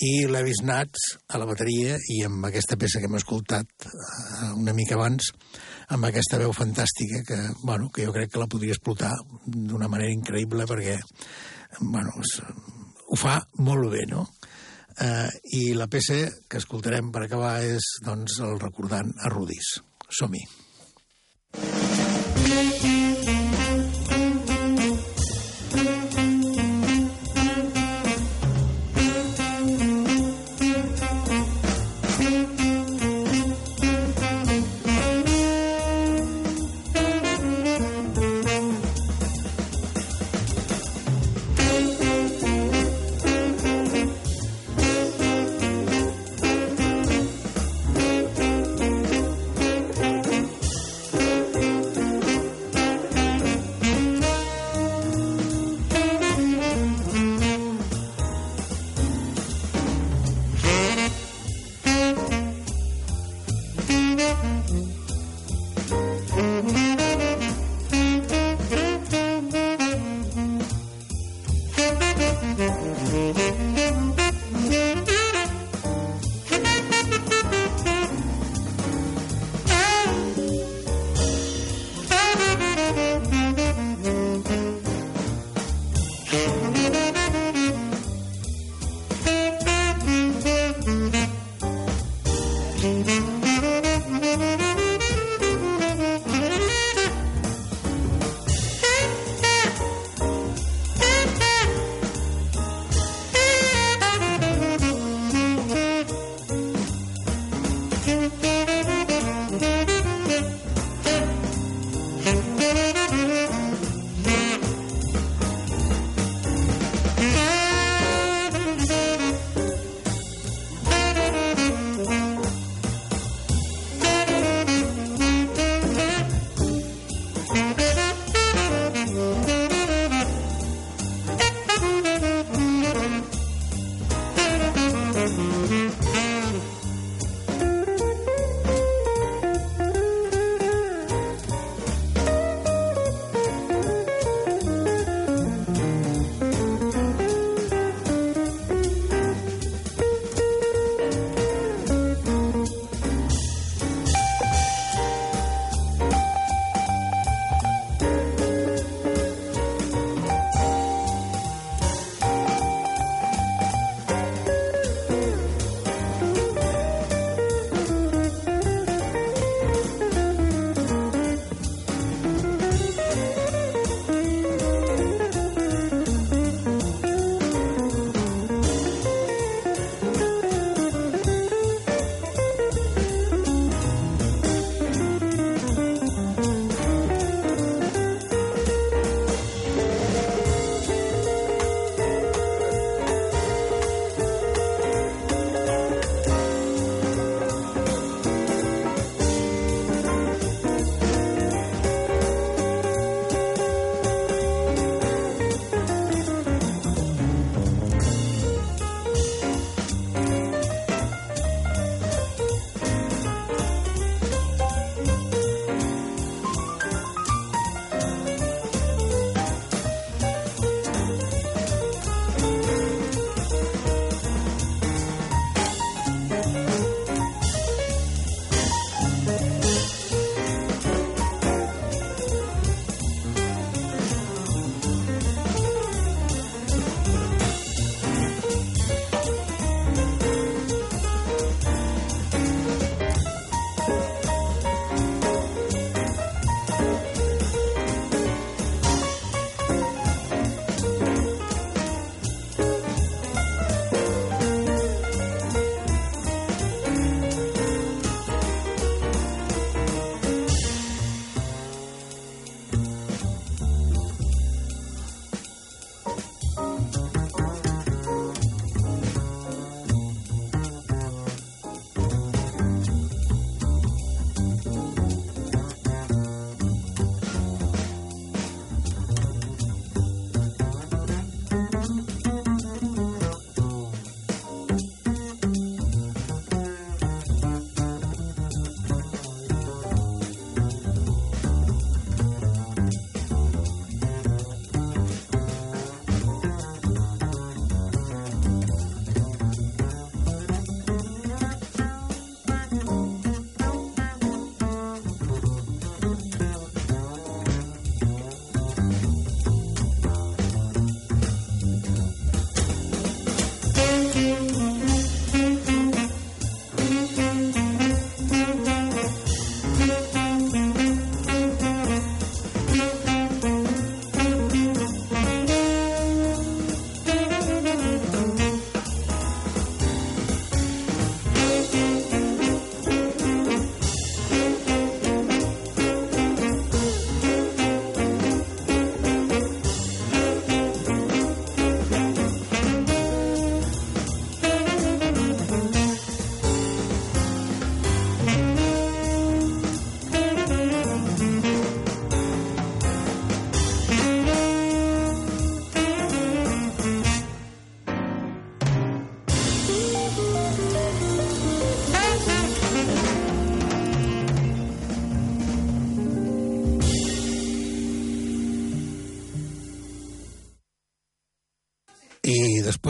[0.03, 4.73] i Levis Nats a la bateria i amb aquesta peça que hem escoltat uh, una
[4.75, 5.31] mica abans
[5.95, 9.13] amb aquesta veu fantàstica que, bueno, que jo crec que la podria explotar
[9.45, 10.97] d'una manera increïble perquè
[11.79, 12.41] bueno, es,
[13.07, 14.25] ho fa molt bé, no?
[14.95, 16.15] Uh, I la peça
[16.47, 19.75] que escoltarem per acabar és doncs, el recordant a Rudis.
[20.07, 20.45] Som-hi.
[22.45, 22.74] I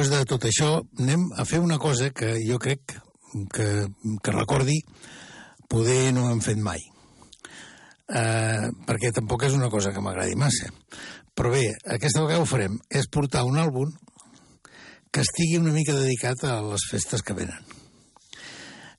[0.05, 0.67] després de tot això
[1.01, 2.93] anem a fer una cosa que jo crec
[3.53, 3.87] que,
[4.21, 4.77] que recordi
[5.67, 6.77] poder no hem fet mai.
[8.05, 10.69] Uh, perquè tampoc és una cosa que m'agradi massa.
[11.33, 12.75] Però bé, aquesta vegada ho farem.
[12.85, 13.95] És portar un àlbum
[15.09, 17.65] que estigui una mica dedicat a les festes que venen.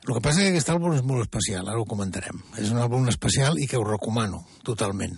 [0.08, 2.42] El que passa és que aquest àlbum és molt especial, ara ho comentarem.
[2.58, 5.14] És un àlbum especial i que ho recomano totalment.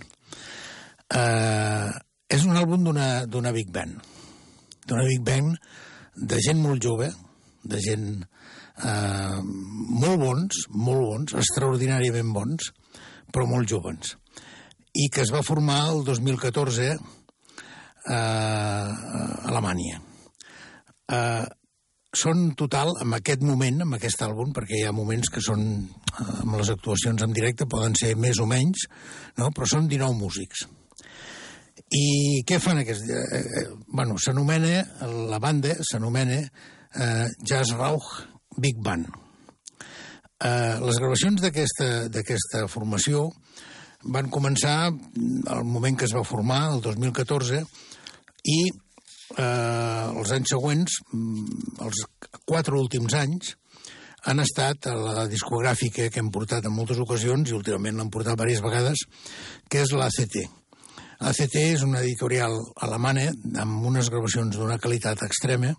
[1.08, 1.96] Uh,
[2.28, 4.17] és un àlbum d'una Big Band.
[4.88, 5.56] D'una Big Band
[6.18, 7.10] de gent molt jove,
[7.68, 12.72] de gent uh, molt bons, molt bons, extraordinàriament bons,
[13.30, 14.16] però molt joves
[14.98, 16.98] i que es va formar el 2014 eh,
[18.08, 18.24] a
[19.50, 20.00] Alemanya.
[21.12, 21.44] Eh,
[22.18, 26.26] són total, en aquest moment, amb aquest àlbum, perquè hi ha moments que són, eh,
[26.40, 28.88] amb les actuacions en directe, poden ser més o menys,
[29.38, 29.52] no?
[29.54, 30.66] però són 19 músics.
[31.94, 33.08] I què fan aquest...
[33.08, 34.82] Eh, eh, bueno, s'anomena,
[35.30, 38.10] la banda s'anomena eh, Jazz Rauch
[38.58, 39.08] Big Band.
[40.38, 43.28] Eh, les gravacions d'aquesta formació
[44.04, 47.64] van començar al moment que es va formar, el 2014,
[48.44, 52.04] i eh, els anys següents, mm, els
[52.44, 53.56] quatre últims anys,
[54.28, 58.36] han estat a la discogràfica que hem portat en moltes ocasions, i últimament l'hem portat
[58.36, 59.04] diverses vegades,
[59.70, 60.57] que és l'ACT.
[61.18, 62.54] L'ACT és una editorial
[62.86, 63.26] alemana
[63.58, 65.72] amb unes gravacions d'una qualitat extrema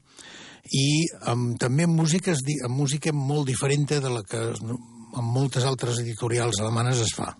[0.75, 6.01] i amb, també amb, músiques, amb música molt diferent de la que en moltes altres
[6.03, 7.31] editorials alemanes es fa.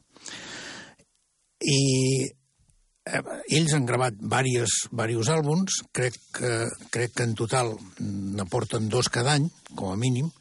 [1.59, 1.81] I
[2.23, 3.21] eh,
[3.59, 6.55] ells han gravat diversos, diversos àlbums, crec que,
[6.95, 10.31] crec que en total n'aporten dos cada any, com a mínim,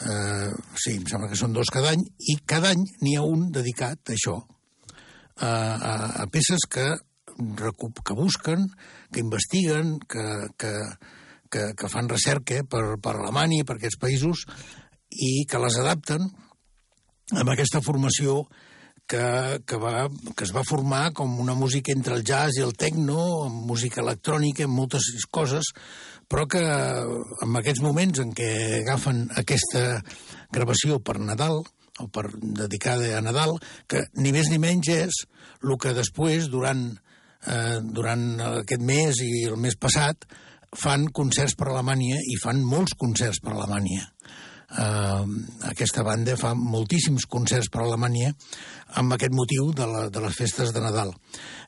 [0.00, 3.50] eh, sí, em sembla que són dos cada any, i cada any n'hi ha un
[3.52, 4.40] dedicat a això,
[5.40, 6.86] a, a, a peces que,
[7.36, 8.68] que busquen,
[9.12, 10.24] que investiguen, que,
[10.58, 10.72] que,
[11.50, 14.46] que, que fan recerca per, per Alemanya, per aquests països,
[15.10, 16.26] i que les adapten
[17.34, 18.44] amb aquesta formació
[19.06, 22.74] que, que, va, que es va formar com una música entre el jazz i el
[22.78, 25.70] techno, amb música electrònica, amb moltes coses,
[26.26, 28.50] però que en aquests moments en què
[28.82, 30.02] agafen aquesta
[30.54, 31.62] gravació per Nadal,
[32.02, 33.56] o per dedicada a Nadal,
[33.88, 35.22] que ni més ni menys és
[35.64, 36.88] el que després, durant,
[37.46, 40.28] eh, durant aquest mes i el mes passat,
[40.76, 44.10] fan concerts per Alemanya i fan molts concerts per Alemanya
[44.70, 45.24] eh,
[45.70, 48.32] aquesta banda fa moltíssims concerts per Alemanya
[49.00, 51.12] amb aquest motiu de, la, de les festes de Nadal.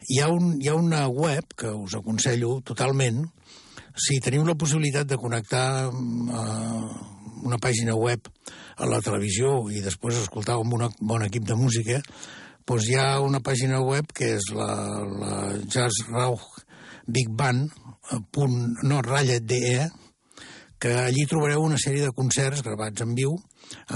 [0.08, 3.26] Hi ha, un, hi ha una web que us aconsello totalment,
[3.98, 6.88] si teniu la possibilitat de connectar eh,
[7.48, 8.28] una pàgina web
[8.78, 12.00] a la televisió i després escoltar amb un bon equip de música,
[12.68, 14.70] doncs hi ha una pàgina web que és la,
[15.22, 15.34] la
[15.64, 16.62] Jazz Rauch
[17.08, 17.72] Big Band,
[18.12, 19.88] eh, punt, no, ratlla DE,
[20.78, 23.34] que allí trobareu una sèrie de concerts gravats en viu,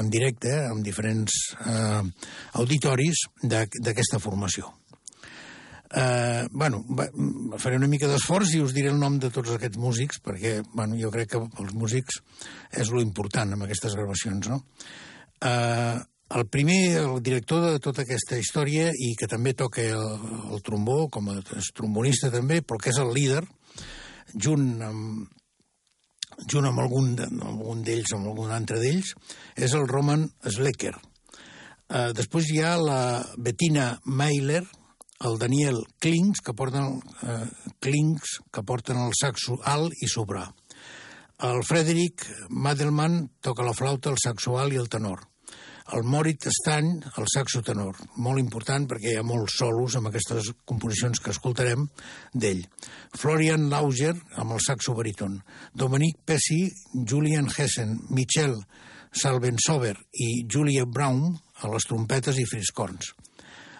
[0.00, 2.02] en directe, amb diferents eh,
[2.58, 4.72] auditoris d'aquesta formació.
[5.92, 7.08] Eh, bueno, va,
[7.60, 10.96] faré una mica d'esforç i us diré el nom de tots aquests músics, perquè bueno,
[10.96, 12.22] jo crec que els músics
[12.80, 14.62] és lo important amb aquestes gravacions, no?
[15.44, 15.98] Eh,
[16.32, 21.10] el primer, el director de tota aquesta història, i que també toca el, el trombó,
[21.12, 21.36] com a
[21.76, 23.42] trombonista també, però que és el líder,
[24.32, 25.26] junt amb,
[26.48, 29.12] junt amb algun, algun d'ells, amb algun altre d'ells,
[29.60, 30.94] és el Roman Slecker.
[31.92, 33.02] Uh, després hi ha la
[33.36, 34.62] Bettina Meiler,
[35.24, 40.46] el Daniel Klings, que porten, uh, Klings, que porten el saxo alt i sobrà.
[41.42, 45.26] El Frederick Madelman toca la flauta, el saxo alt i el tenor
[45.92, 46.86] el Moritz Stan,
[47.18, 51.84] el saxo tenor, molt important perquè hi ha molts solos amb aquestes composicions que escoltarem
[52.32, 52.62] d'ell.
[53.18, 55.40] Florian Lauger, amb el saxo baríton.
[55.74, 58.56] Dominique Pessi, Julian Hessen, Michel
[59.12, 63.12] Salvensover i Julia Brown a les trompetes i friscorns.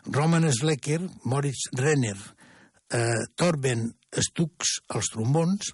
[0.07, 2.17] Roman Slecker, Moritz Renner,
[2.91, 5.73] eh, Torben Stux als trombons,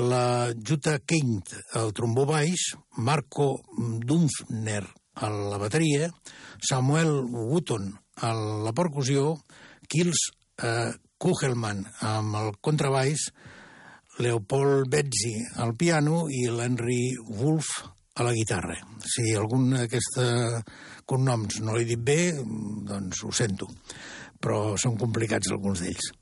[0.00, 4.82] la Jutta Kind al trombó baix, Marco Dunfner
[5.14, 6.08] a la bateria,
[6.58, 7.92] Samuel Wooton
[8.22, 9.36] a la percussió,
[9.86, 10.30] Kils
[10.62, 13.28] eh, Kugelman amb el contrabaix,
[14.18, 17.70] Leopold Betzi al piano i l'Henry Wolf
[18.14, 18.76] a la guitarra.
[19.02, 20.18] Si algun d'aquests
[21.06, 22.34] cognoms no l'he dit bé,
[22.88, 23.68] doncs ho sento,
[24.40, 26.12] però són complicats alguns d'ells.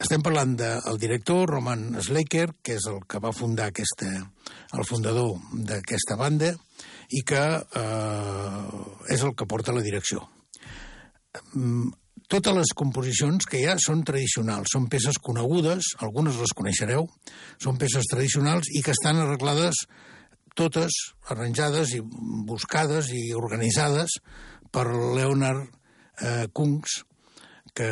[0.00, 4.08] Estem parlant del director Roman Slaker, que és el que va fundar aquesta,
[4.78, 5.34] el fundador
[5.68, 6.54] d'aquesta banda,
[7.12, 8.68] i que eh,
[9.12, 10.22] és el que porta la direcció.
[11.52, 11.90] Mm,
[12.30, 17.08] totes les composicions que hi ha són tradicionals, són peces conegudes, algunes les coneixereu,
[17.60, 19.84] són peces tradicionals i que estan arreglades
[20.56, 20.96] totes,
[21.32, 22.00] arranjades i
[22.48, 24.18] buscades i organitzades
[24.72, 25.66] per Leonard
[26.22, 27.00] eh, Kungs,
[27.74, 27.90] que,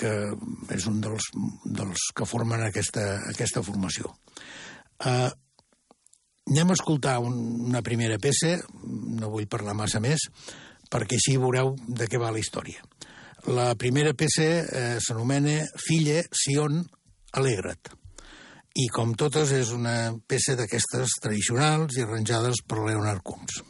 [0.00, 0.12] que
[0.74, 1.30] és un dels,
[1.64, 4.14] dels que formen aquesta, aquesta formació.
[5.00, 5.28] Uh,
[6.50, 7.36] anem a escoltar un,
[7.68, 10.26] una primera peça, no vull parlar massa més,
[10.90, 12.82] perquè així veureu de què va la història.
[13.48, 16.82] La primera peça eh, s'anomena Filla Sion
[17.40, 17.99] Alegra't
[18.78, 23.62] i com totes és una peça d'aquestes tradicionals i arranjades per Leonard Combs.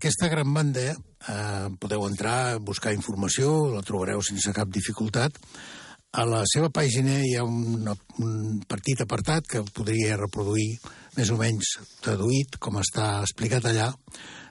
[0.00, 0.94] Aquesta gran banda
[1.28, 5.36] eh, podeu entrar, buscar informació, la trobareu sense cap dificultat.
[6.16, 7.84] A la seva pàgina hi ha un,
[8.24, 10.70] un petit apartat que podria reproduir
[11.18, 13.90] més o menys traduït, com està explicat allà.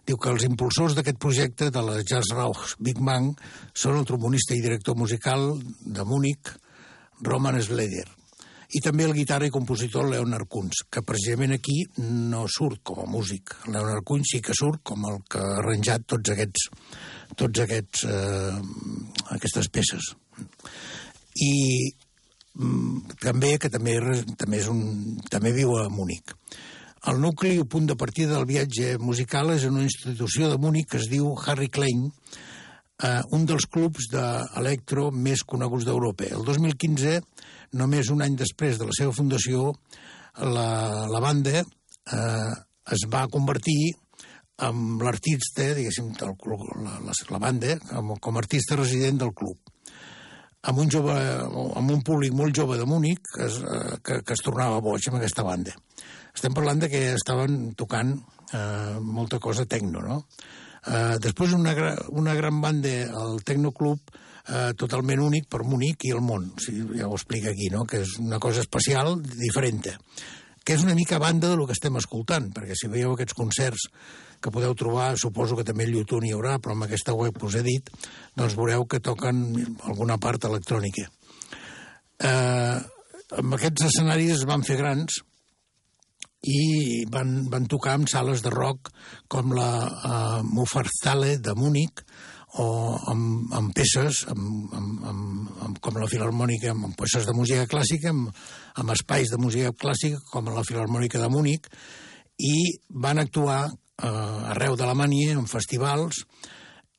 [0.05, 3.33] Diu que els impulsors d'aquest projecte de la Jazz Rock Big Bang
[3.73, 5.49] són el trombonista i director musical
[5.81, 6.53] de Múnich,
[7.25, 8.05] Roman Sleder
[8.69, 13.07] i també el guitarra i compositor Leonard Kunz, que precisament aquí no surt com a
[13.09, 13.55] músic.
[13.65, 16.67] Leonard Kunz sí que surt com el que ha arranjat tots aquests,
[17.39, 18.59] tots aquests, eh,
[19.37, 20.11] aquestes peces.
[21.41, 21.53] I
[22.53, 23.97] mm, també, que també,
[24.37, 26.35] també, és un, també viu a Múnich.
[27.09, 30.91] El nucli o punt de partida del viatge musical és en una institució de Múnich
[30.91, 32.09] que es diu Harry Klein,
[33.03, 36.27] eh, un dels clubs d'electro més coneguts d'Europa.
[36.35, 37.19] El 2015,
[37.79, 39.73] només un any després de la seva fundació,
[40.39, 42.53] la, la banda eh,
[42.93, 43.93] es va convertir
[44.65, 46.35] amb l'artista, diguéssim, del,
[46.83, 49.57] la, la, la banda, com, com a artista resident del club
[50.67, 54.35] amb un, jove, amb un públic molt jove de Múnich que es, eh, que, que
[54.35, 55.75] es tornava boig amb aquesta banda.
[56.35, 58.17] Estem parlant de que estaven tocant
[58.53, 60.23] eh, molta cosa tecno, no?
[60.87, 61.75] Eh, després una,
[62.15, 64.13] una gran banda, el Tecnoclub,
[64.47, 66.51] eh, totalment únic per Múnich i el món.
[66.55, 67.85] O sigui, ja ho explica aquí, no?
[67.85, 69.83] que és una cosa especial, diferent
[70.69, 73.87] que és una mica a banda del que estem escoltant, perquè si veieu aquests concerts
[74.39, 77.47] que podeu trobar, suposo que també al YouTube n'hi haurà, però amb aquesta web que
[77.47, 77.89] us he dit,
[78.37, 79.41] doncs veureu que toquen
[79.89, 81.07] alguna part electrònica.
[82.21, 82.77] Eh,
[83.39, 85.23] amb aquests escenaris es van fer grans
[86.47, 88.91] i van, van tocar en sales de rock
[89.27, 92.03] com la uh, Muffarzale de Múnich
[92.59, 92.67] o
[93.11, 98.13] amb, amb peces amb, amb, amb, amb, com la Filarmònica, amb, peces de música clàssica,
[98.13, 98.31] amb,
[98.79, 101.67] amb espais de música clàssica com la Filarmònica de Múnich
[102.39, 102.55] i
[102.89, 106.23] van actuar uh, arreu d'Alemanya en festivals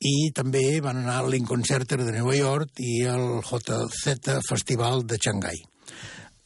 [0.01, 5.19] i també van anar al Lincoln Center de Nova York i al JZ Festival de
[5.21, 5.59] Xangai.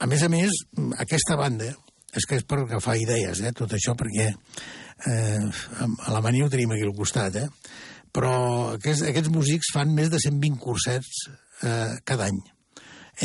[0.04, 0.52] A més a més,
[1.00, 1.70] aquesta banda,
[2.16, 6.72] és que és per agafar idees, eh, tot això, perquè eh, a Alemanya ho tenim
[6.72, 7.50] aquí al costat, eh?
[8.16, 8.36] però
[8.78, 11.26] aquests, aquests músics fan més de 120 cursets
[11.64, 12.40] eh, cada any,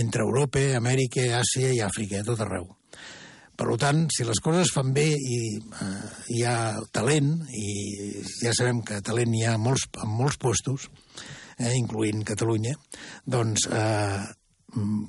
[0.01, 2.69] entre Europa, Amèrica, Àsia i Àfrica, a tot arreu.
[3.61, 5.89] Per tant, si les coses fan bé i eh,
[6.33, 6.57] hi ha
[6.97, 7.69] talent, i
[8.41, 10.89] ja sabem que talent hi ha molts, en molts postos,
[11.59, 12.73] eh, incloent Catalunya,
[13.29, 14.23] doncs eh,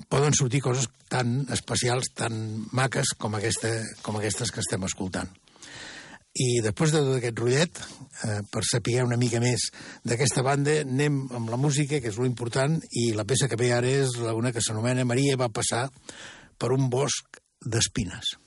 [0.10, 2.34] poden sortir coses tan especials, tan
[2.72, 3.72] maques com, aquesta,
[4.02, 5.30] com aquestes que estem escoltant.
[6.32, 7.80] I després de tot aquest rotllet,
[8.24, 9.68] eh, per saber una mica més
[10.08, 13.74] d'aquesta banda, anem amb la música, que és lo important, i la peça que ve
[13.76, 15.90] ara és una que s'anomena Maria va passar
[16.58, 18.38] per un bosc d'espines.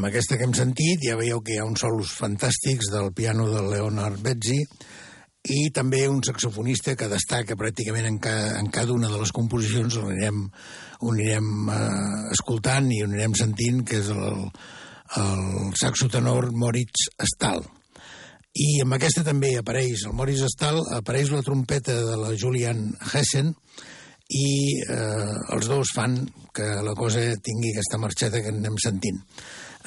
[0.00, 3.44] Amb aquesta que hem sentit ja veieu que hi ha uns solos fantàstics del piano
[3.50, 4.56] de Leonard Bezzi
[5.52, 9.98] i també un saxofonista que destaca pràcticament en, ca, en cada una de les composicions,
[10.00, 10.40] ho anirem,
[11.04, 11.84] ho anirem eh,
[12.32, 14.40] escoltant i ho anirem sentint, que és el,
[15.20, 15.44] el
[15.84, 17.60] saxotenor Moritz Stahl.
[18.56, 23.52] I amb aquesta també apareix, el Moritz Stahl, apareix la trompeta de la Julian Hessen,
[24.30, 24.50] i
[24.80, 26.22] eh, els dos fan
[26.56, 29.20] que la cosa tingui aquesta marxeta que anem sentint.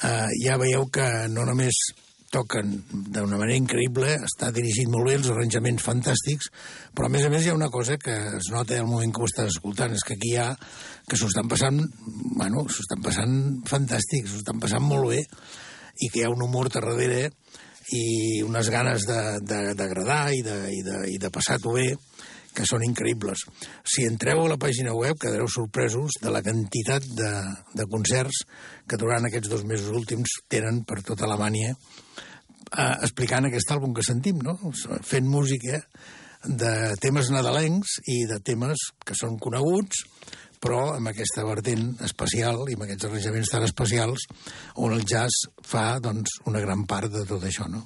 [0.02, 1.78] Eh, ja veieu que no només
[2.34, 6.50] toquen d'una manera increïble, està dirigit molt bé, els arranjaments fantàstics,
[6.96, 9.22] però a més a més hi ha una cosa que es nota al moment que
[9.22, 10.48] ho estàs escoltant, és que aquí hi ha
[11.10, 11.78] que s'ho estan passant,
[12.40, 13.36] bueno, s'ho estan passant
[13.70, 15.22] fantàstics, s'ho estan passant molt bé,
[16.02, 17.28] i que hi ha un humor darrere
[17.94, 21.92] i unes ganes d'agradar i de, i de, i de passar-ho bé,
[22.54, 23.46] que són increïbles.
[23.84, 27.32] Si entreu a la pàgina web quedareu sorpresos de la quantitat de,
[27.74, 28.44] de concerts
[28.90, 34.06] que durant aquests dos mesos últims tenen per tota Alemanya eh, explicant aquest àlbum que
[34.06, 34.58] sentim, no?
[35.02, 35.82] fent música
[36.44, 40.04] de temes nadalencs i de temes que són coneguts,
[40.64, 44.28] però amb aquesta vertent especial i amb aquests arranjaments tan especials
[44.80, 47.68] on el jazz fa doncs, una gran part de tot això.
[47.72, 47.84] No?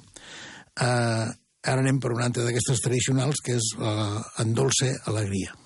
[0.78, 1.28] Eh,
[1.66, 5.56] Ara anem per una altra d'aquestes tradicionals, que és uh, en dolce alegria.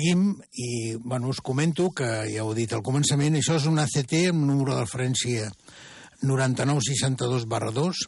[0.00, 3.78] Seguim i bueno, us comento que ja ho he dit al començament, això és un
[3.78, 5.50] ACT amb número de referència
[6.24, 8.00] 9962 barra 2.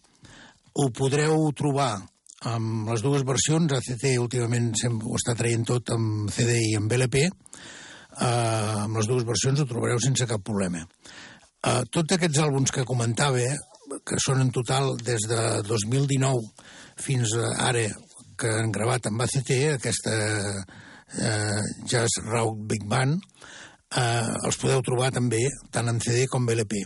[0.72, 2.00] Ho podreu trobar
[2.48, 7.26] amb les dues versions, ACT últimament ho està traient tot amb CD i amb LP,
[7.28, 10.86] uh, amb les dues versions ho trobareu sense cap problema.
[11.62, 13.44] Uh, tots aquests àlbums que comentava
[14.08, 16.48] que són en total des de 2019
[17.02, 17.84] fins ara
[18.40, 20.16] que han gravat amb ACT, aquesta
[21.18, 23.20] eh, Jazz Rock Big Band,
[23.96, 26.84] eh, els podeu trobar també tant en CD com BLP.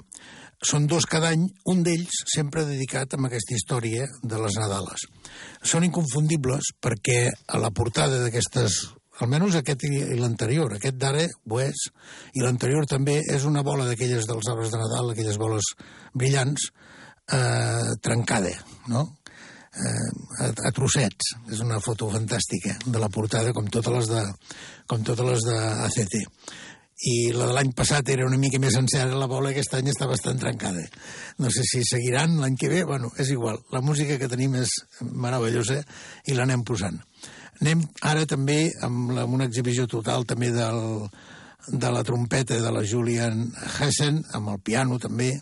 [0.67, 5.05] Són dos cada any, un d'ells sempre dedicat a aquesta història de les Nadales.
[5.63, 8.79] Són inconfundibles perquè a la portada d'aquestes
[9.21, 11.87] almenys aquest i l'anterior, aquest d'ara ho és,
[12.37, 15.71] i l'anterior també és una bola d'aquelles dels arbres de Nadal, aquelles boles
[16.15, 16.71] brillants,
[17.33, 18.53] eh, trencada,
[18.93, 19.07] no?
[19.77, 20.09] Eh,
[20.41, 21.35] a, a trossets.
[21.53, 24.23] És una foto fantàstica de la portada, com totes les de,
[24.89, 26.17] com totes les de ACT.
[27.07, 30.09] I la de l'any passat era una mica més sencera, la bola aquest any està
[30.09, 30.87] bastant trencada.
[31.45, 33.61] No sé si seguiran l'any que ve, bueno, és igual.
[33.75, 34.73] La música que tenim és
[35.05, 35.83] meravellosa
[36.25, 36.97] i l'anem posant.
[37.61, 41.05] Anem ara també amb, la, amb una exhibició total també del,
[41.69, 45.35] de la trompeta de la Julian Hessen, amb el piano també,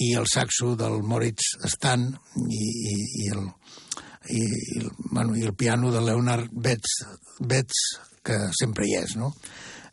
[0.00, 2.08] i el saxo del Moritz Stan
[2.46, 2.62] i,
[2.92, 3.46] i, i, el,
[4.28, 7.00] i, i, el, bueno, i el piano de Leonard Betts,
[7.40, 7.82] Betts
[8.26, 9.32] que sempre hi és, no?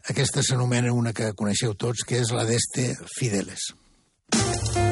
[0.09, 3.71] Aquesta s'anomena una que coneixeu tots, que és la d'Este Fideles.
[4.33, 4.82] bueno,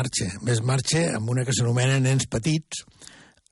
[0.00, 2.84] marxa, més marxa amb una que s'anomena Nens Petits.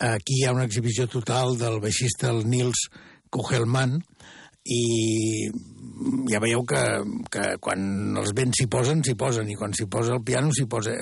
[0.00, 2.86] Aquí hi ha una exhibició total del baixista el Nils
[3.34, 3.98] Kugelman
[4.68, 5.50] i
[6.30, 6.80] ja veieu que,
[7.34, 10.64] que quan els vents s'hi posen, s'hi posen, i quan s'hi posa el piano s'hi
[10.70, 10.94] posa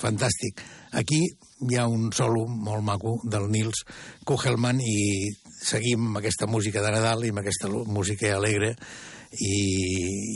[0.00, 0.62] fantàstic.
[0.96, 3.84] Aquí hi ha un solo molt maco del Nils
[4.24, 8.76] Kugelman i seguim amb aquesta música de Nadal i amb aquesta música alegre
[9.32, 9.56] i,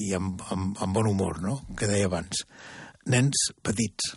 [0.08, 2.44] i amb, amb, amb bon humor, no?, que deia abans.
[3.08, 4.16] Nens petits.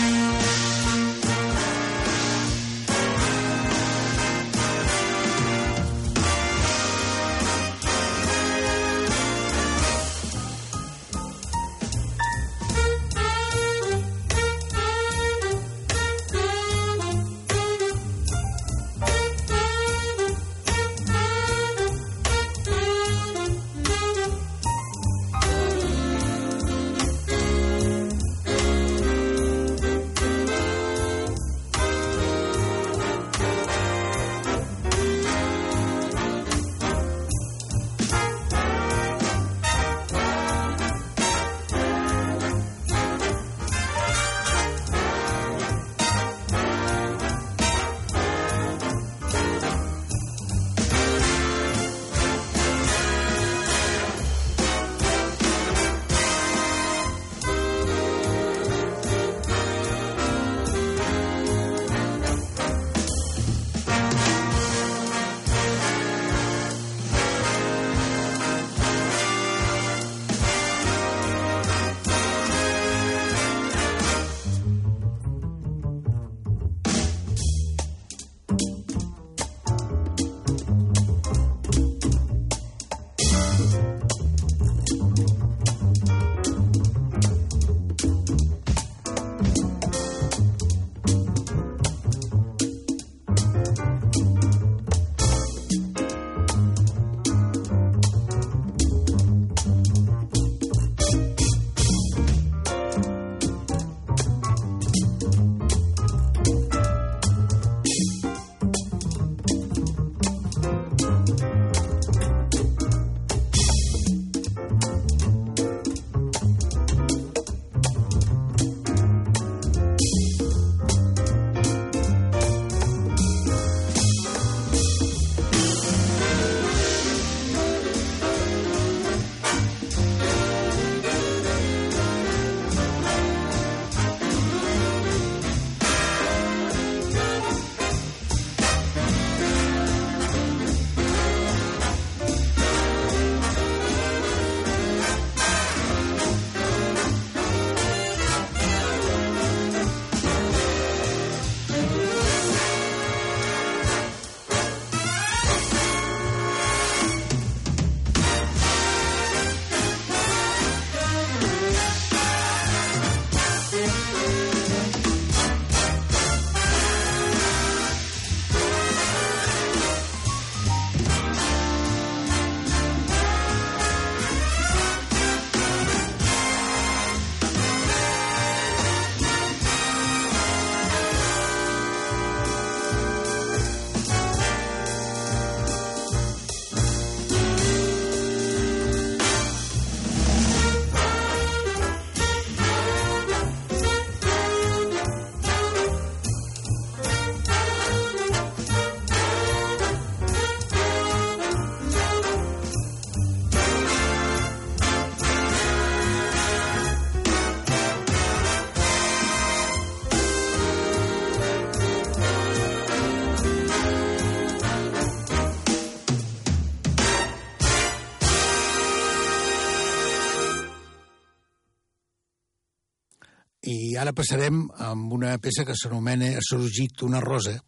[224.01, 227.59] ara passarem amb una peça que s'anomena Ha sorgit una rosa.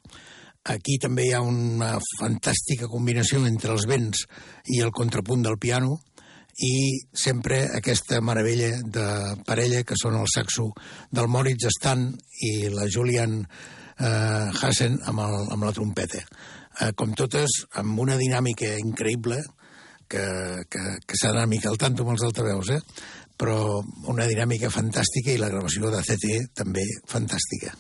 [0.74, 4.24] Aquí també hi ha una fantàstica combinació entre els vents
[4.74, 6.00] i el contrapunt del piano
[6.64, 6.74] i
[7.14, 9.08] sempre aquesta meravella de
[9.46, 10.70] parella que són el saxo
[11.12, 12.08] del Moritz Stan
[12.48, 16.22] i la Julian eh, Hassen amb, el, amb la trompeta.
[16.80, 19.42] Eh, com totes, amb una dinàmica increïble
[20.10, 20.24] que,
[20.70, 22.82] que, que s'ha d'anar mica al tanto amb els altaveus, eh?
[23.44, 27.74] Però una dinàmica fantàstica i la gravació de CT també fantàstica.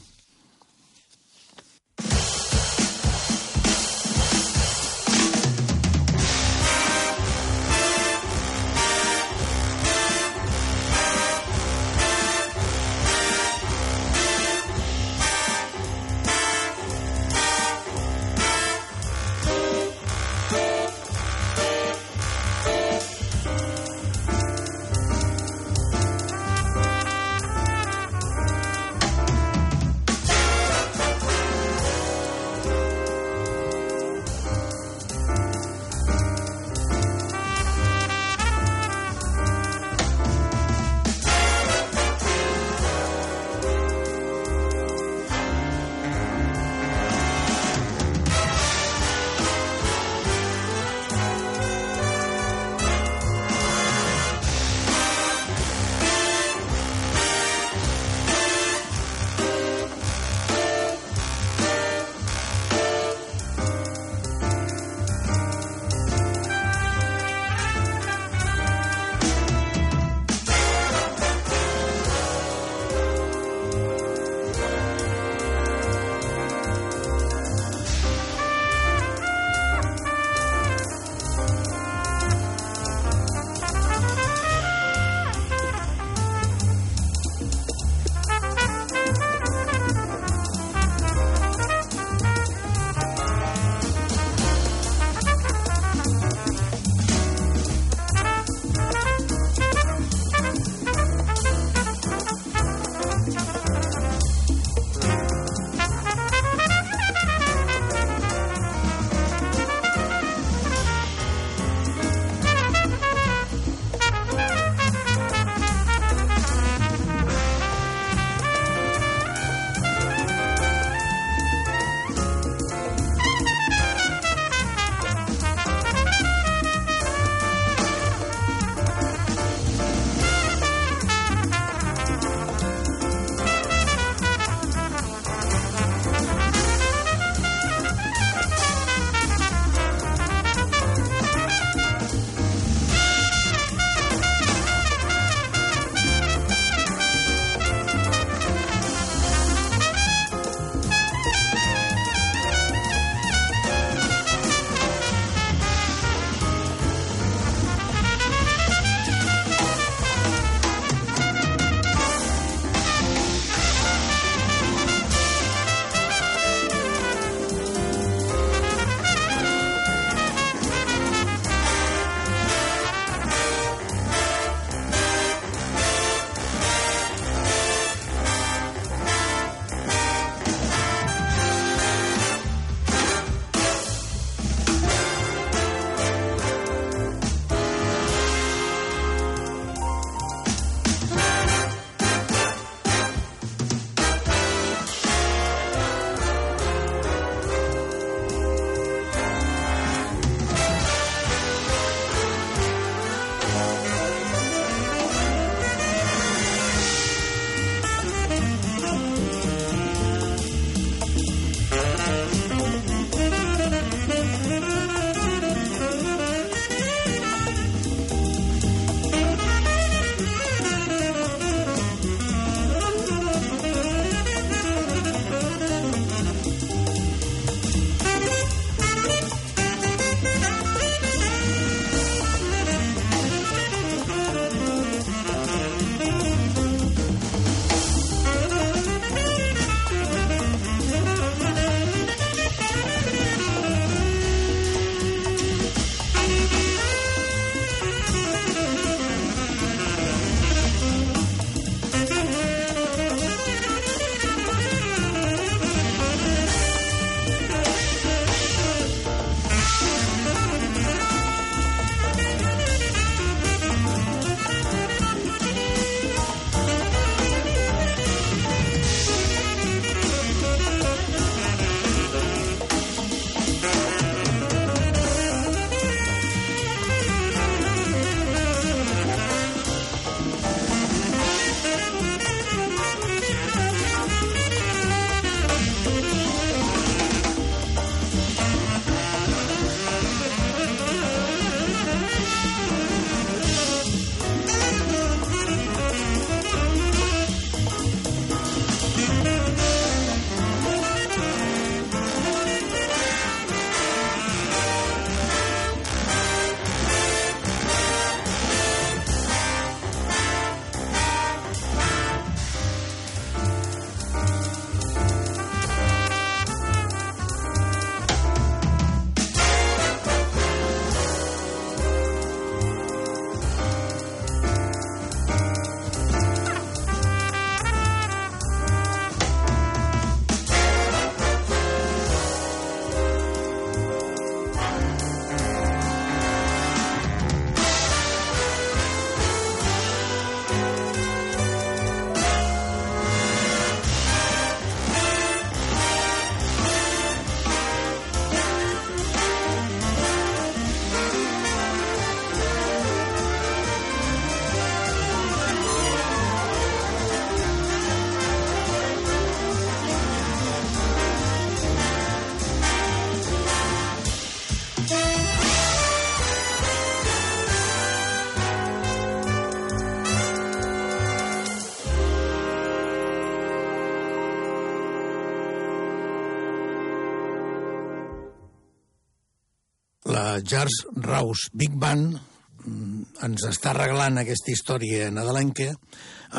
[380.44, 385.72] Jars Rouse Big Band mm, ens està regalant aquesta història nadalenca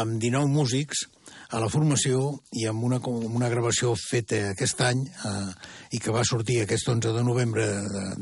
[0.00, 1.06] amb 19 músics
[1.54, 5.50] a la formació i amb una, amb una gravació feta aquest any eh,
[5.94, 7.66] i que va sortir aquest 11 de novembre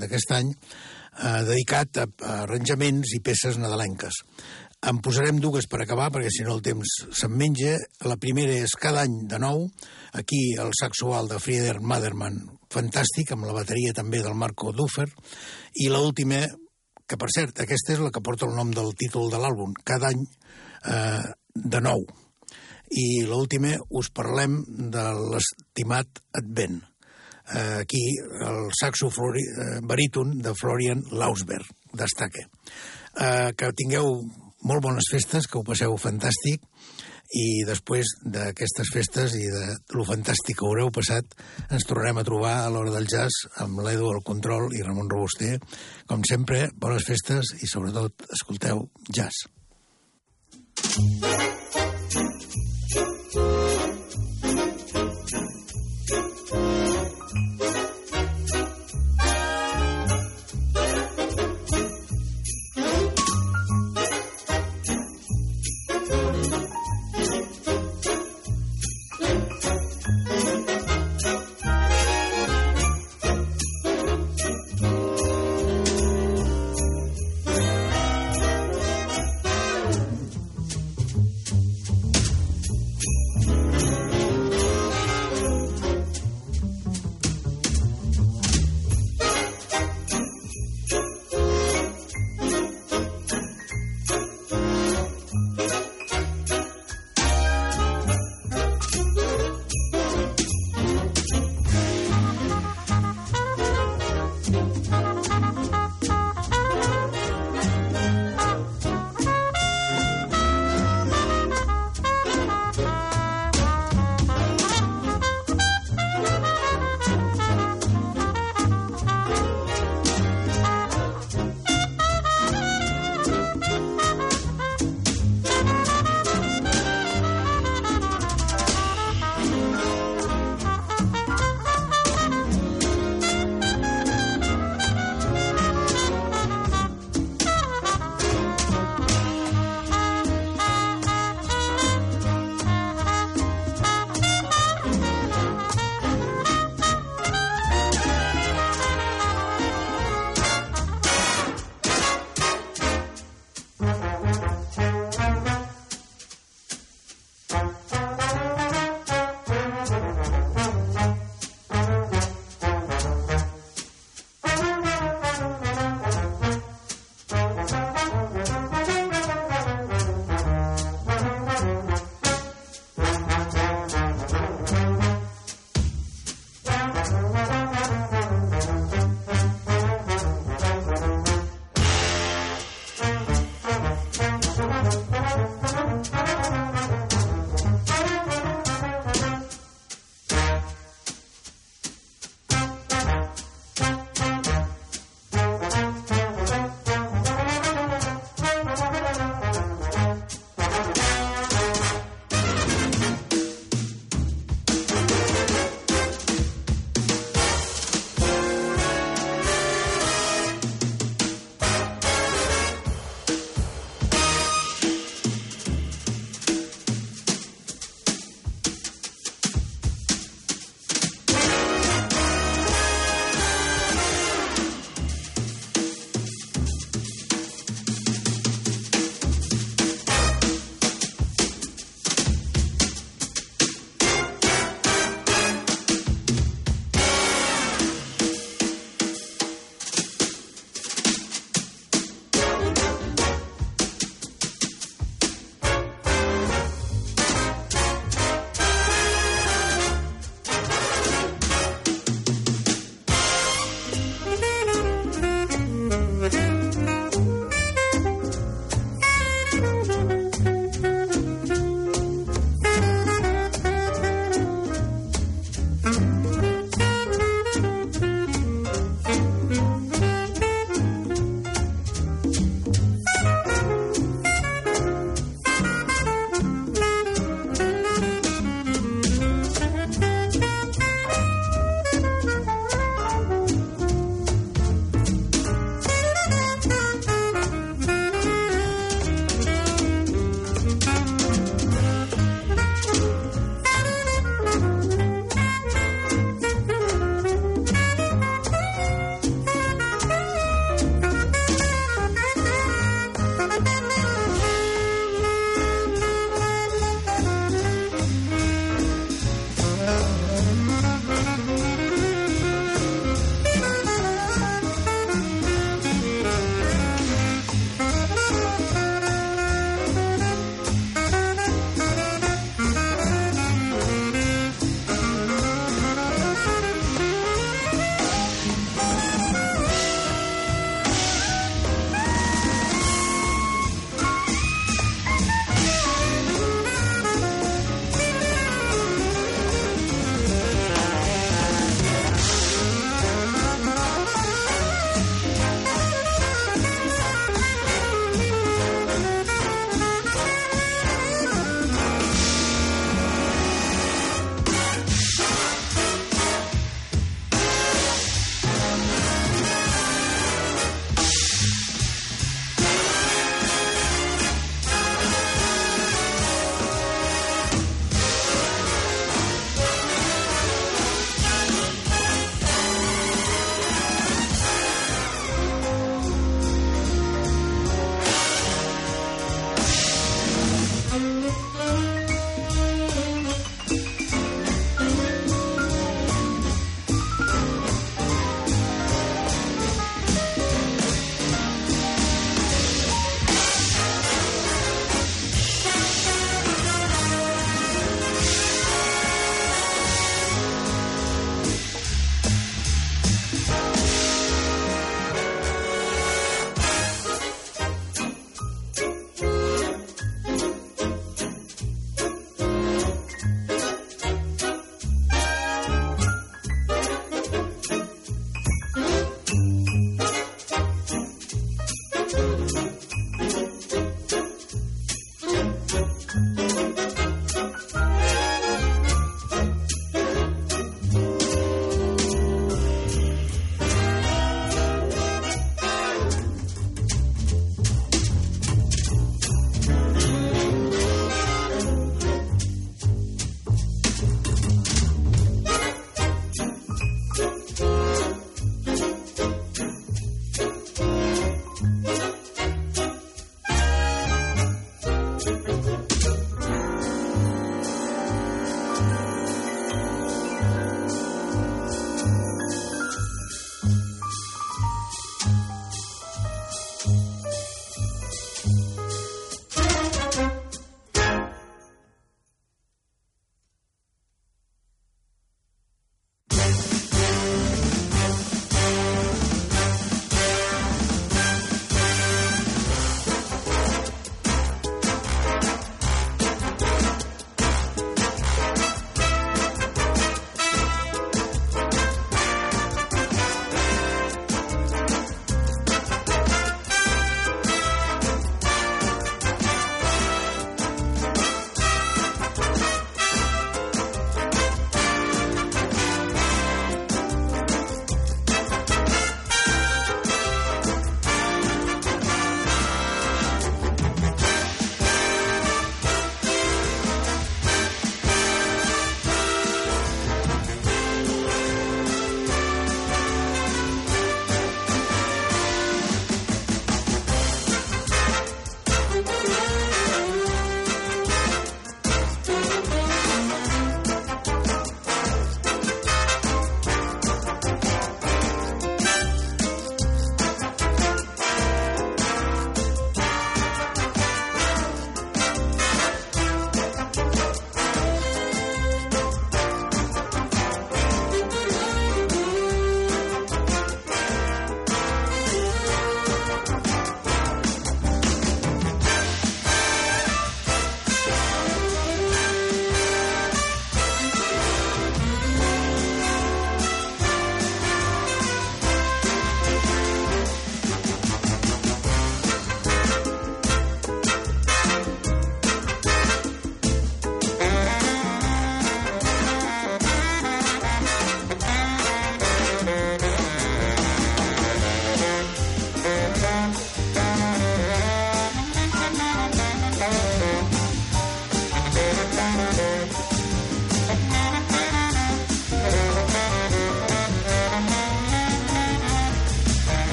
[0.00, 4.22] d'aquest any eh, dedicat a, a arranjaments i peces nadalenques.
[4.82, 7.76] En posarem dues per acabar, perquè si no el temps se'n menja.
[8.10, 9.68] La primera és cada any de nou,
[10.18, 12.40] aquí el saxual de Frieder Maderman,
[12.72, 15.08] fantàstic, amb la bateria també del Marco Duffer,
[15.84, 16.42] i l'última,
[17.06, 20.12] que per cert, aquesta és la que porta el nom del títol de l'àlbum, cada
[20.12, 21.24] any eh,
[21.54, 22.06] de nou.
[22.92, 24.58] I l'última us parlem
[24.92, 26.80] de l'estimat Advent.
[27.52, 28.02] Eh, aquí
[28.46, 32.44] el saxo flori, eh, baríton de Florian Lausberg destaca.
[33.12, 34.22] Eh, que tingueu
[34.62, 36.62] molt bones festes, que ho passeu fantàstic,
[37.32, 39.64] i després d'aquestes festes i de
[39.96, 41.36] lo fantàstic que haureu passat
[41.70, 45.56] ens tornarem a trobar a l'hora del jazz amb l'Edu al control i Ramon Robuster.
[46.06, 49.48] Com sempre, bones festes i sobretot escolteu jazz.
[50.82, 51.42] Thank you.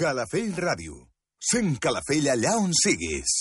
[0.00, 0.94] Calafell Ràdio.
[1.50, 3.39] Sent Calafell allà on siguis.